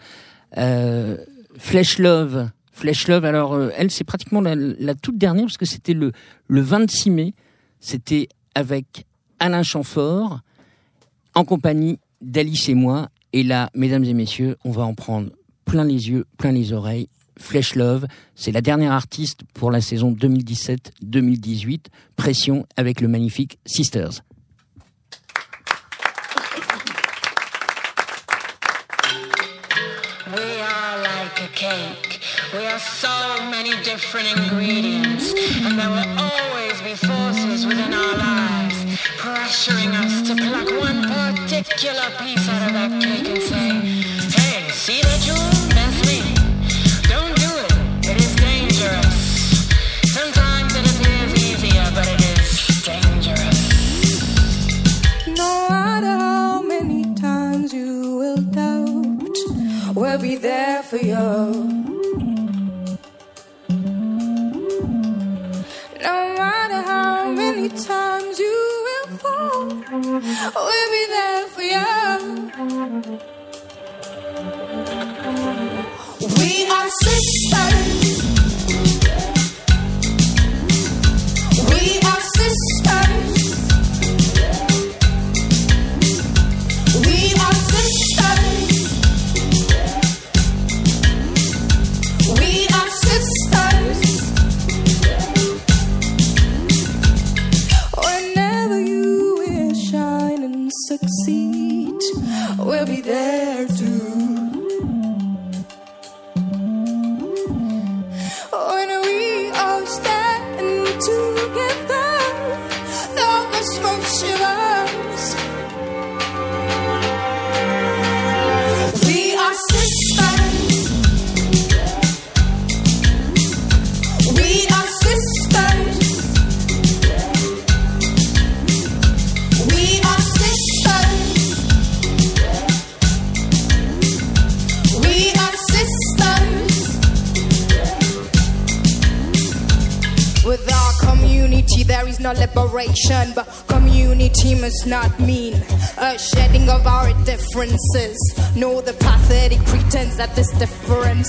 [0.58, 1.18] Euh,
[1.62, 2.50] Flesh Love.
[2.74, 6.12] Flesh Love, alors, euh, elle, c'est pratiquement la, toute dernière, parce que c'était le,
[6.48, 7.34] le 26 mai.
[7.80, 9.06] C'était avec
[9.40, 10.42] Alain Chamfort,
[11.36, 13.10] en compagnie d'Alice et moi.
[13.32, 15.30] Et là, mesdames et messieurs, on va en prendre
[15.64, 17.08] plein les yeux, plein les oreilles.
[17.38, 21.86] Flesh Love, c'est la dernière artiste pour la saison 2017-2018.
[22.16, 24.24] Pression avec le magnifique Sisters.
[32.72, 35.34] We are so many different ingredients,
[35.66, 38.78] and there will always be forces within our lives
[39.20, 43.72] pressuring us to pluck one particular piece out of that cake and say,
[44.40, 45.52] Hey, see that jewel?
[45.76, 46.24] That's me.
[47.12, 47.74] Don't do it.
[48.10, 49.68] It is dangerous.
[50.16, 53.60] Sometimes it appears easier, but it is dangerous.
[55.28, 61.91] No matter how many times you will doubt, we'll be there for you.
[67.70, 71.86] Times you will fall, we'll be there for you.
[76.38, 77.41] We are sisters.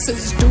[0.04, 0.41] Texas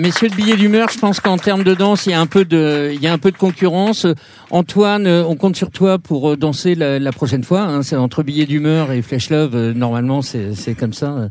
[0.00, 2.44] messieurs de billets d'humeur, je pense qu'en termes de danse, il y a un peu
[2.44, 4.06] de, il y a un peu de concurrence.
[4.50, 7.62] Antoine, euh, on compte sur toi pour euh, danser la, la prochaine fois.
[7.62, 7.82] Hein.
[7.82, 9.54] C'est entre billets d'humeur et Flash Love.
[9.54, 11.12] euh, normalement, c'est c'est comme ça.
[11.12, 11.28] euh.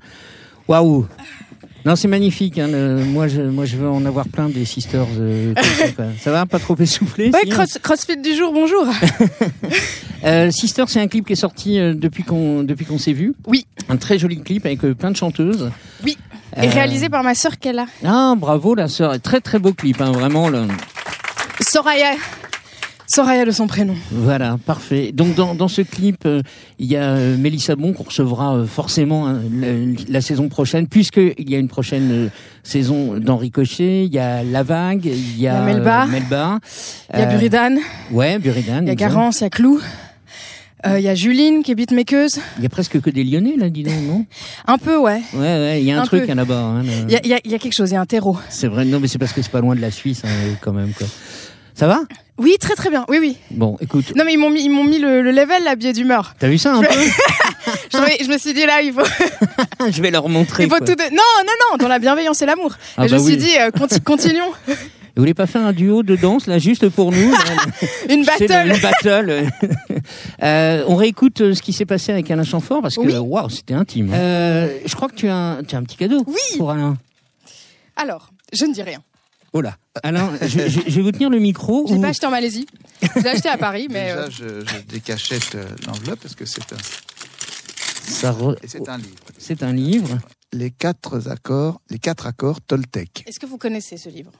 [0.67, 1.07] Waouh.
[1.85, 2.59] Non, c'est magnifique.
[2.59, 5.07] Hein, le- moi, je, moi, je veux en avoir plein des sisters.
[5.17, 5.53] euh,
[6.19, 8.85] ça, va, pas trop essoufflé Ouais, hein cross- CrossFit du jour, bonjour.
[10.25, 13.33] Euh, Sister, c'est un clip qui est sorti euh, depuis qu'on depuis qu'on s'est vu.
[13.47, 13.65] Oui.
[13.87, 15.71] Un très joli clip avec euh, plein de chanteuses.
[16.03, 16.17] Oui.
[16.57, 17.85] Et Euh, réalisé par ma sœur Kella.
[18.05, 19.19] Ah, bravo la sœur.
[19.21, 20.49] Très très beau clip, hein, vraiment.
[21.61, 22.13] Soraya.
[23.07, 23.95] Soraya de son prénom.
[24.11, 25.11] Voilà, parfait.
[25.11, 26.43] Donc dans, dans ce clip, euh,
[26.77, 29.67] il y a euh, Mélissa Bon qu'on recevra euh, forcément hein, la,
[30.07, 32.29] la saison prochaine, puisqu'il y a une prochaine
[32.61, 34.05] saison d'Henri Cochet.
[34.05, 36.59] Il y a La Vague, il y a, Il y a Melba.
[37.13, 37.77] Il y a Buridan.
[38.11, 38.83] Ouais, Buridan.
[38.83, 38.95] Il y a.
[38.95, 39.79] Garance, il y a Clou.
[40.85, 42.39] Euh, Il y a Juline qui est beatmakeuse.
[42.57, 44.25] Il y a presque que des Lyonnais là, dis donc, non?
[44.65, 45.21] Un peu, ouais.
[45.33, 46.55] Ouais, ouais, il y a un, Un truc hein, là-bas.
[46.57, 47.97] hein, le- Il y a, il y a- il y a quelque chose, il y
[47.97, 48.37] a un terreau.
[48.49, 50.29] C'est vrai, non, mais c'est parce que c'est pas loin de la Suisse, hein,
[50.61, 50.93] quand même.
[50.93, 51.07] Quoi.
[51.75, 51.99] Ça va?
[52.37, 53.05] Oui, très très bien.
[53.09, 53.35] Oui, oui.
[53.51, 55.91] Bon, écoute, Non, mais ils m'ont mis, ils m'ont mis le, le level, la biais
[55.91, 56.33] d'humeur.
[56.39, 56.93] t'as vu ça un Je- peu?
[57.91, 59.01] Je, je me suis dit là, il faut,
[59.91, 60.63] Je vais leur montrer.
[60.63, 60.95] il faut tout.
[60.95, 62.73] de- Non, non, non, dans la bienveillance et l'amour.
[62.95, 64.51] Ah je bah me suis dit, euh, conti- continuons.
[65.15, 67.33] Vous voulez pas faire un duo de danse là, juste pour nous
[68.09, 68.47] Une battle.
[68.67, 69.49] le- Une battle.
[70.43, 73.73] Euh, on réécoute euh, ce qui s'est passé avec Alain Chamfort parce que waouh, c'était
[73.73, 74.11] intime.
[74.13, 76.57] Euh, je crois que tu as, un, tu as un petit cadeau Oui.
[76.57, 76.97] pour Alain.
[77.95, 78.99] Alors, je ne dis rien.
[79.51, 81.85] Oh là, Alain, je, je- je vais vous tenir le micro.
[81.87, 82.67] Je l'ai ou- pas acheté en Malaisie.
[83.15, 84.05] Je l'ai acheté à Paris, mais.
[84.13, 84.45] Déjà, euh, je,
[84.75, 85.57] je décachette
[85.87, 86.77] l'enveloppe parce que c'est un,
[88.03, 89.09] Ça re- et c'est un livre.
[89.39, 90.19] C'est un livre.
[90.53, 93.23] Les quatre accords, les quatre accords Toltec.
[93.27, 94.31] Est-ce que vous connaissez ce livre?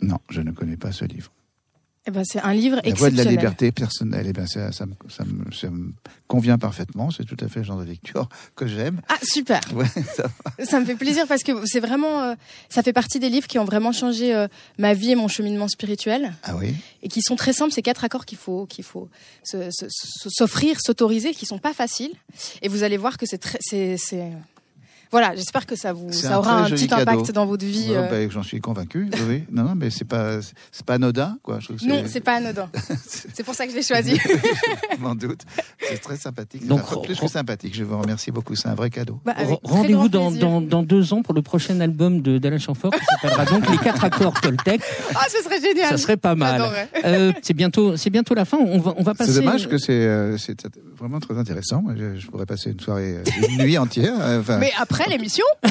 [0.00, 1.30] Non, je ne connais pas ce livre.
[2.06, 4.86] Eh ben, c'est un livre La voie de la liberté personnelle, eh ben, ça, ça
[4.86, 5.92] me, ça me- ça me
[6.26, 7.10] convient parfaitement.
[7.10, 9.02] C'est tout à fait le genre de lecture que j'aime.
[9.10, 9.60] Ah super.
[9.74, 9.84] Ouais,
[10.16, 10.22] ça
[10.58, 10.64] va.
[10.64, 12.34] Ça me fait plaisir parce que c'est vraiment, euh,
[12.70, 15.68] ça fait partie des livres qui ont vraiment changé euh, ma vie et mon cheminement
[15.68, 17.72] spirituel Ah oui et qui sont très simples.
[17.74, 19.10] C'est quatre accords qu'il faut, qu'il faut
[19.44, 22.12] s'offrir, s'autoriser, qui sont pas faciles.
[22.62, 24.32] Et vous allez voir que c'est très, c'est, c'est-
[25.10, 27.02] Voilà, j'espère que ça vous, ça aura un petit cadeau.
[27.02, 27.90] impact dans votre vie.
[27.90, 28.26] Ouais, euh.
[28.26, 29.08] bah, J'en suis convaincu.
[29.28, 29.44] oui.
[29.50, 30.40] Non, non, mais c'est pas,
[30.72, 31.58] c'est pas anodin, quoi.
[31.60, 32.68] Je Non, c'est pas anodin.
[33.32, 34.16] c'est pour ça que je l'ai choisi.
[34.18, 35.42] Je m'en doute.
[35.88, 36.66] C'est très sympathique.
[36.66, 37.74] Donc, plus que sympathique.
[37.74, 38.54] Je vous remercie beaucoup.
[38.54, 39.20] C'est un vrai cadeau.
[39.24, 43.04] Bah, Rendez-vous dans, dans, dans deux ans pour le prochain album de d'Alain Chamfort qui
[43.04, 44.80] s'appellera donc Les quatre accords Toltec.
[45.14, 45.88] Ah, ce serait génial.
[45.90, 46.62] Ça serait pas mal.
[47.04, 48.58] Euh, c'est bientôt, c'est bientôt la fin.
[48.58, 49.32] On va, on va passer.
[49.32, 50.56] C'est dommage que c'est, euh, c'est
[50.98, 51.82] vraiment très intéressant.
[51.96, 53.16] Je, je pourrais passer une soirée,
[53.48, 54.14] une nuit entière.
[54.20, 55.44] euh, Enfin, Mais après l'émission,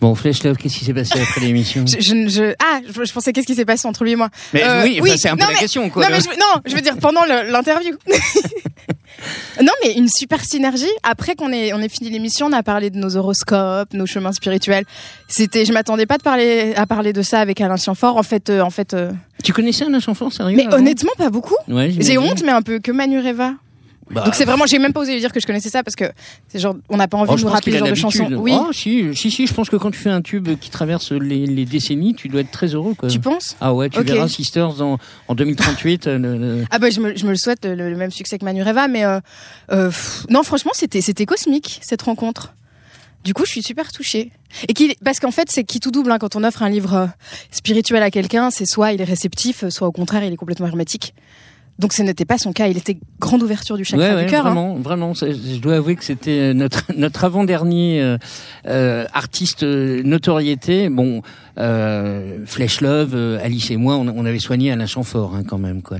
[0.00, 1.84] Bon, Flash Love, qu'est-ce qui s'est passé après l'émission?
[1.86, 4.28] Je, je, je- ah, je, je pensais qu'est-ce qui s'est passé entre lui et moi?
[4.52, 6.74] Mais oui, enfin, c'est un peu la question, quoi, Non, mais je, veux- non, je
[6.74, 7.92] veux dire pendant l'interview.
[9.62, 10.90] non, mais une super synergie.
[11.04, 14.32] Après qu'on ait, on ait fini l'émission, on a parlé de nos horoscopes, nos chemins
[14.32, 14.84] spirituels.
[15.28, 18.16] C'était, je m'attendais pas de parler, à parler de ça avec Alain Chianfort.
[18.18, 18.92] En fait, euh, en fait.
[18.92, 19.10] euh,
[19.42, 21.56] Tu connaissais Alain Chamfort, sérieux mais honnêtement, pas beaucoup.
[21.68, 23.54] Ouais, J'ai honte, mais un peu que Manureva.
[24.10, 25.96] Bah, Donc c'est vraiment, j'ai même pas osé lui dire que je connaissais ça parce
[25.96, 26.04] que
[26.48, 28.28] c'est genre, on n'a pas envie Oh, de nous rappeler ce a genre de chansons.
[28.34, 28.52] Oui.
[28.54, 31.46] Oh, si, si, si, je pense que quand tu fais un tube qui traverse les,
[31.46, 32.94] les décennies, tu dois être très heureux.
[32.94, 33.08] Quoi.
[33.08, 33.56] Tu penses?
[33.60, 34.06] Ah ouais, tu Ok.
[34.06, 34.98] verras Sisters en,
[35.28, 36.06] en 2038.
[36.06, 38.38] euh, le- le- Ah bah je me, je me le souhaite le, le même succès
[38.38, 39.20] que Manureva, mais euh,
[39.72, 42.52] euh, pff, non franchement c'était c'était cosmique cette rencontre.
[43.24, 44.32] Du coup je suis super touchée.
[44.68, 47.06] Et parce qu'en fait c'est qui tout double hein, quand on offre un livre euh,
[47.50, 51.14] spirituel à quelqu'un, c'est soit il est réceptif, soit au contraire il est complètement hermétique.
[51.78, 54.30] Donc ce n'était pas son cas, il était grande ouverture du chakra Ouais, ouais, du
[54.30, 54.46] cœur.
[54.46, 54.50] hein.
[54.50, 55.12] vraiment, vraiment.
[55.14, 58.16] Je dois avouer que c'était notre notre avant-dernier euh,
[58.68, 60.88] euh, artiste euh, notoriété.
[60.88, 61.22] Bon,
[61.58, 65.58] euh, Flesh Love, euh, Alice et moi, on, on avait soigné Alain Chamfort hein, quand
[65.58, 65.82] même.
[65.82, 65.98] Quoi.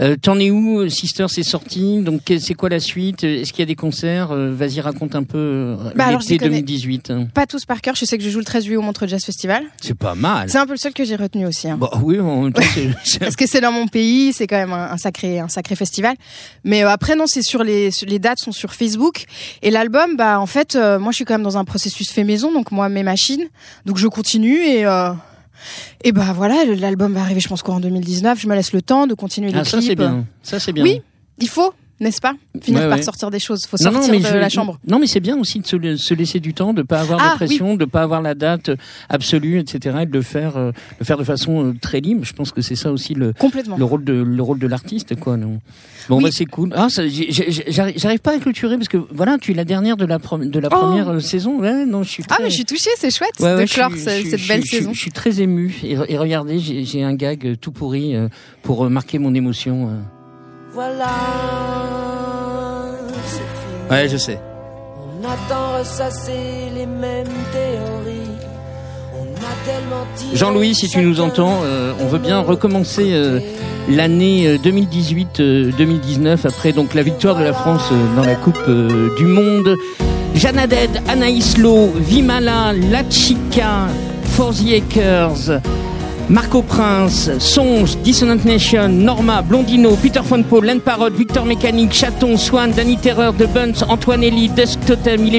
[0.00, 2.00] Euh, T'en es où, euh, Sister C'est sorti?
[2.02, 3.24] Donc c'est quoi la suite?
[3.24, 4.30] Est-ce qu'il y a des concerts?
[4.32, 6.50] Euh, Vas-y, raconte un peu Bah, l'été les connais.
[6.62, 7.10] 2018.
[7.10, 7.28] hein.
[7.34, 9.24] Pas tous par cœur, je sais que je joue le 13 juillet au Montreux Jazz
[9.24, 9.62] Festival.
[9.80, 10.48] C'est pas mal.
[10.50, 11.68] C'est un peu le seul que j'ai retenu aussi.
[11.68, 11.76] hein.
[11.80, 12.62] Bah oui, en même temps,
[13.20, 16.14] Parce que c'est dans mon pays, c'est quand même un, un sacré, un sacré festival.
[16.64, 19.24] Mais euh, après, non, c'est sur les, les dates sont sur Facebook.
[19.62, 22.24] Et l'album, bah, en fait, euh, moi, je suis quand même dans un processus fait
[22.24, 23.44] maison, donc moi, mes machines.
[23.84, 25.12] Donc, je continue et, euh,
[26.04, 28.40] et bah, voilà, l'album va arriver, je pense, quoi, en 2019.
[28.40, 29.88] Je me laisse le temps de continuer les Ah, ça clips.
[29.90, 30.24] c'est bien.
[30.42, 30.84] Ça c'est bien.
[30.84, 31.02] Oui,
[31.38, 32.34] il faut, n'est-ce pas?
[32.62, 33.02] Finir Ouais, par ouais.
[33.02, 33.66] sortir des choses.
[33.66, 34.78] Faut Non, sortir de je- la chambre.
[34.86, 37.30] Non, mais c'est bien aussi de se, se laisser du temps, de pas avoir Ah,
[37.32, 38.70] de pression, de pas avoir la date
[39.08, 42.24] absolue, etc., et de le faire, euh, le faire de façon euh, très libre.
[42.24, 43.76] Je pense que c'est ça aussi le, Complètement.
[43.76, 45.36] le rôle de le rôle de l'artiste, quoi.
[45.36, 45.60] Non
[46.08, 46.24] bon, Oui.
[46.24, 46.72] bah c'est cool.
[46.76, 50.58] Ah, j'arrive pas à clôturer parce que voilà, tu es la dernière de la de
[50.60, 50.76] la Oh.
[50.76, 51.60] première euh, saison.
[51.60, 52.24] Ouais, non, je suis.
[52.30, 54.92] Ah, mais je suis touchée, c'est chouette de clore je cette belle saison.
[54.92, 55.74] Je suis très ému.
[55.82, 58.28] Et, re- et regardez, j'ai un gag euh, tout pourri euh,
[58.62, 59.90] pour euh, marquer mon émotion.
[60.78, 60.82] Euh.
[60.94, 61.12] Voilà,
[63.24, 63.90] fini.
[63.90, 64.38] Ouais, je sais.
[64.98, 68.36] On attend ressasser les mêmes théories.
[69.14, 73.40] On a tellement tiré Jean-Louis, si tu nous entends, euh, on veut bien recommencer euh,
[73.88, 79.14] l'année euh, 2018-2019 après donc la victoire de la France euh, dans la Coupe euh,
[79.16, 79.74] du Monde.
[80.34, 83.86] Jeanne Haddad, Anaïs Lowe, Vimala, La Chica,
[84.24, 85.50] For the Acres,
[86.28, 92.36] Marco Prince, Songe, Dissonant Nation, Norma, Blondino, Peter Von Paul, Len Parrot, Victor Mécanique, Chaton,
[92.36, 95.36] Swan, Danny Terreur, The Buns, Antoine Elie, Dusk Totem, Il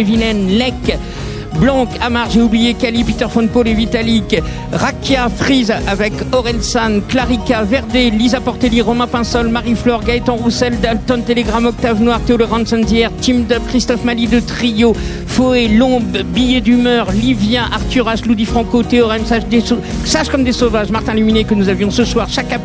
[1.56, 4.42] Blanc, Amar, j'ai oublié Kali, Peter Von Paul et Vitalik,
[4.72, 11.66] Rakia, Freeze avec Orelsan, Clarica, Verdé, Lisa Portelli, Romain Pinsol, Marie-Flore, Gaëtan Roussel, Dalton, Telegram,
[11.66, 14.94] Octave Noir, Théo Laurent Sandière, Team Dub, Christophe Mali de Trio,
[15.26, 21.16] Foé, Lombe, Billet d'humeur, Livia, Arthur H, Ludi Franco, Théorème, Sage, comme des sauvages, Martin
[21.16, 22.60] Luminé que nous avions ce soir, Chaka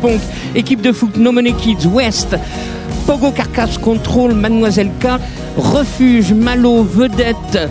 [0.55, 2.35] équipe de foot, No Money Kids, West,
[3.07, 5.19] Pogo Carcasse Control, Mademoiselle K,
[5.57, 7.69] Refuge, Malo, Vedette,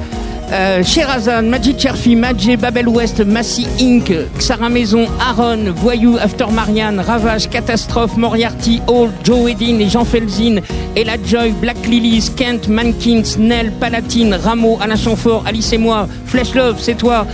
[0.52, 7.00] euh, Sherazade, Magic Cherfi, Madjé, Babel West, Massy Inc., Xara Maison, Aaron, Voyou, After Marianne,
[7.00, 10.60] Ravage, Catastrophe, Moriarty, Hall, Joe Edin et Jean Felzin,
[10.96, 16.54] Ella Joy, Black Lilies, Kent, Mankins, Nell, Palatine, Rameau, Alain Chamfort, Alice et moi, Flesh
[16.54, 17.26] Love, c'est toi.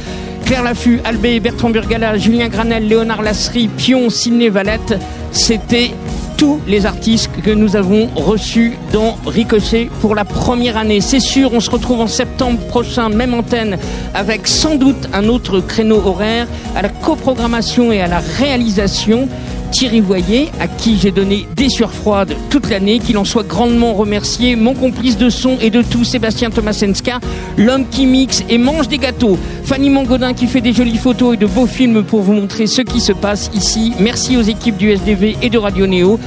[0.45, 4.95] Claire Laffut, Albé, Bertrand Burgala, Julien Granel, Léonard Lasserie, Pion, Sidney Valette,
[5.31, 5.91] c'était
[6.39, 11.01] tous les artistes que nous avons reçus dans Ricochet pour la première année.
[11.01, 13.76] C'est sûr, on se retrouve en septembre prochain, même antenne,
[14.14, 19.28] avec sans doute un autre créneau horaire, à la coprogrammation et à la réalisation.
[19.71, 23.95] Thierry Voyer, à qui j'ai donné des sueurs froides toute l'année, qu'il en soit grandement
[23.95, 27.21] remercié, mon complice de son et de tout, Sébastien Tomasenska,
[27.57, 31.37] l'homme qui mixe et mange des gâteaux, Fanny Mangodin qui fait des jolies photos et
[31.37, 33.93] de beaux films pour vous montrer ce qui se passe ici.
[34.01, 36.19] Merci aux équipes du SDV et de Radio Néo.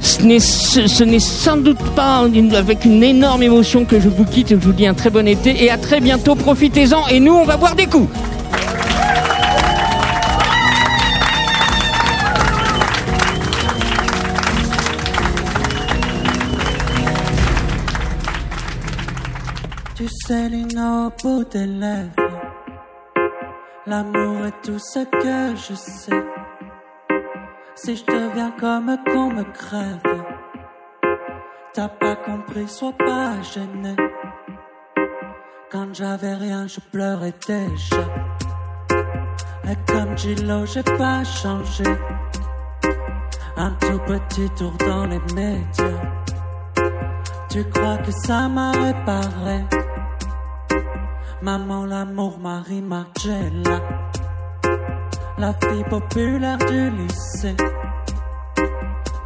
[0.00, 2.24] Ce n'est, sans doute pas
[2.54, 5.64] avec une énorme émotion que je vous quitte je vous dis un très bon été
[5.64, 6.34] et à très bientôt.
[6.34, 8.08] Profitez-en et nous, on va boire des coups.
[20.26, 22.40] Céline au bout des lèvres.
[23.86, 26.26] L'amour est tout ce que je sais.
[27.76, 30.24] Si je deviens comme qu'on me crève,
[31.74, 33.94] t'as pas compris, sois pas gêné.
[35.70, 38.04] Quand j'avais rien, je pleurais déjà.
[39.70, 41.84] Et comme Gillo, j'ai pas changé.
[43.56, 46.02] Un tout petit tour dans les médias.
[47.48, 49.85] Tu crois que ça m'a réparé?
[51.46, 53.80] Maman, l'amour, Marie Margiela.
[55.38, 57.54] La fille populaire du lycée.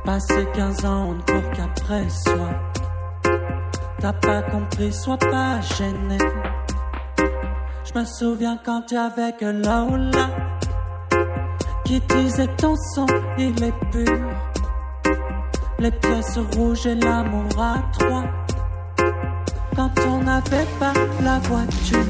[0.05, 2.51] Passé 15 ans, on ne court qu'après soi.
[4.01, 6.19] T'as pas compris, sois pas gêné.
[7.87, 10.29] Je me souviens quand tu que Lola
[11.87, 13.07] qui disait ton sang,
[13.39, 14.29] il est pur.
[15.79, 18.25] Les pièces rouges et l'amour à trois.
[19.77, 20.93] Quand on n'avait pas
[21.23, 22.05] la voiture.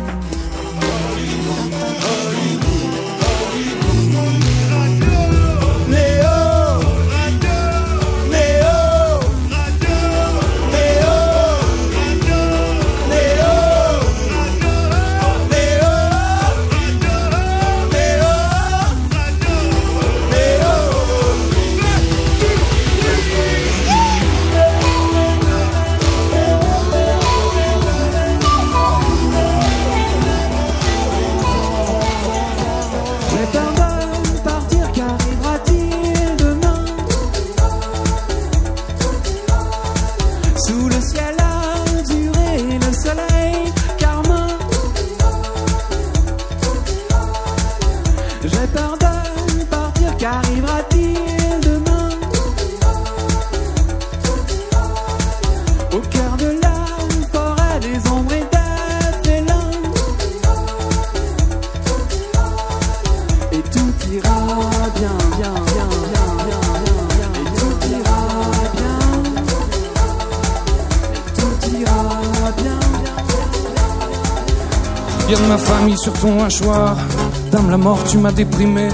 [77.52, 78.88] Dame la mort, tu m'as déprimé.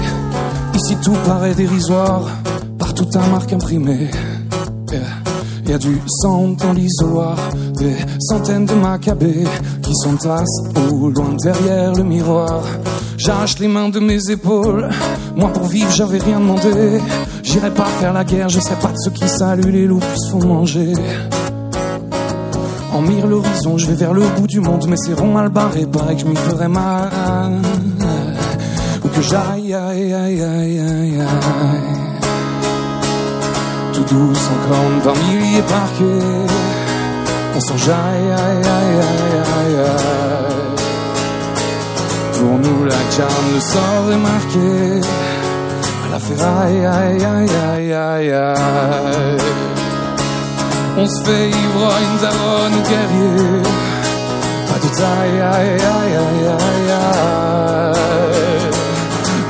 [0.75, 2.29] Ici tout paraît dérisoire.
[2.77, 4.11] Partout ta marque imprimée.
[5.63, 7.35] Il y a du sang dans l'isoloir.
[7.79, 9.47] Des centaines de macabées
[9.81, 12.61] qui s'entassent au loin derrière le miroir.
[13.17, 14.87] J'arrache les mains de mes épaules.
[15.35, 17.01] Moi pour vivre, j'avais rien demandé.
[17.41, 20.29] J'irai pas faire la guerre, je serai pas de ceux qui saluent les loups se
[20.29, 20.93] font manger.
[22.97, 25.85] En mire l'horizon, je vais vers le bout du monde, mais c'est rond mal barré,
[25.85, 27.61] paraît que je m'y ferais mal.
[29.05, 31.27] Ou que j'aille, aïe, aïe, aïe, aïe, aïe.
[33.93, 36.25] Tout douce encore d'un millier parqués.
[37.55, 40.15] On s'enjaille, aïe, aïe, aïe, aïe, aïe.
[42.33, 45.07] Pour nous, la charme, le sort est marqué.
[46.03, 49.66] À la ferraille, aïe, aïe, aïe, aïe, aïe.
[50.99, 53.61] On se fait ivrogne, daronne ou guerrier.
[54.67, 57.97] Pas de taille, aïe, aïe, aïe, aïe, aïe.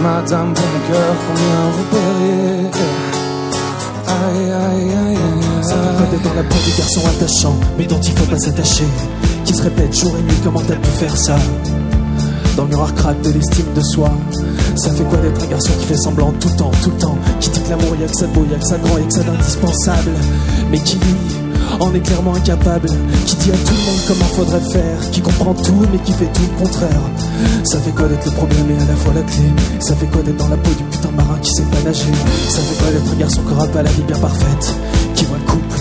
[0.03, 2.69] Madame, pour cœur, combien vous paieriez
[4.07, 8.01] Aïe, aïe, aïe, aïe, Ça quoi d'être dans la peau des garçons attachants, mais dont
[8.01, 8.87] il faut pas s'attacher.
[9.45, 11.37] Qui se répète jour et nuit, comment t'as pu faire ça?
[12.57, 14.09] Dans le miroir craque de l'estime de soi.
[14.75, 17.17] Ça fait quoi d'être un garçon qui fait semblant tout le temps, tout le temps?
[17.39, 19.21] Qui dit que l'amour y'a que ça beau, y'a que ça grand, y'a que ça
[19.21, 20.11] d'indispensable.
[20.71, 21.15] Mais qui lui
[21.79, 22.89] en est clairement incapable?
[23.27, 25.11] Qui dit à tout le monde comment faudrait faire?
[25.11, 27.01] Qui comprend tout mais qui fait tout le contraire?
[27.63, 29.53] Ça fait quoi d'être le problème et à la fois la clé?
[29.79, 32.11] Ça fait quoi d'être dans la peau du putain marin qui sait pas nager?
[32.49, 34.75] Ça fait quoi d'être un garçon qui aura pas la vie bien parfaite?
[35.13, 35.77] Qui voit le couple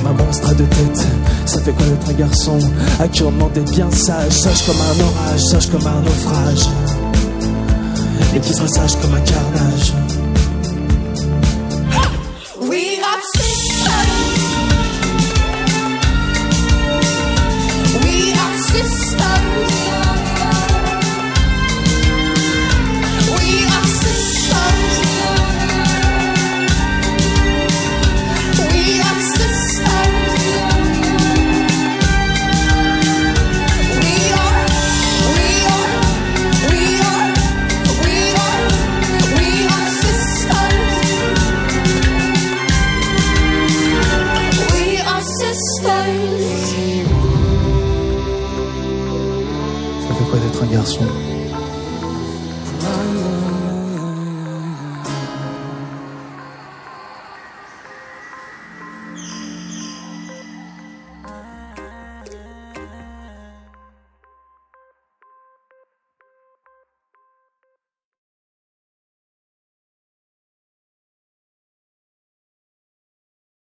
[0.00, 1.06] comme un monstre à deux têtes.
[1.46, 2.58] Ça fait quoi d'être un garçon?
[2.98, 4.32] À qui on demandait bien sage.
[4.32, 6.68] Sage comme un orage, sage comme un naufrage.
[8.34, 9.92] Et qui sera sage comme un carnage?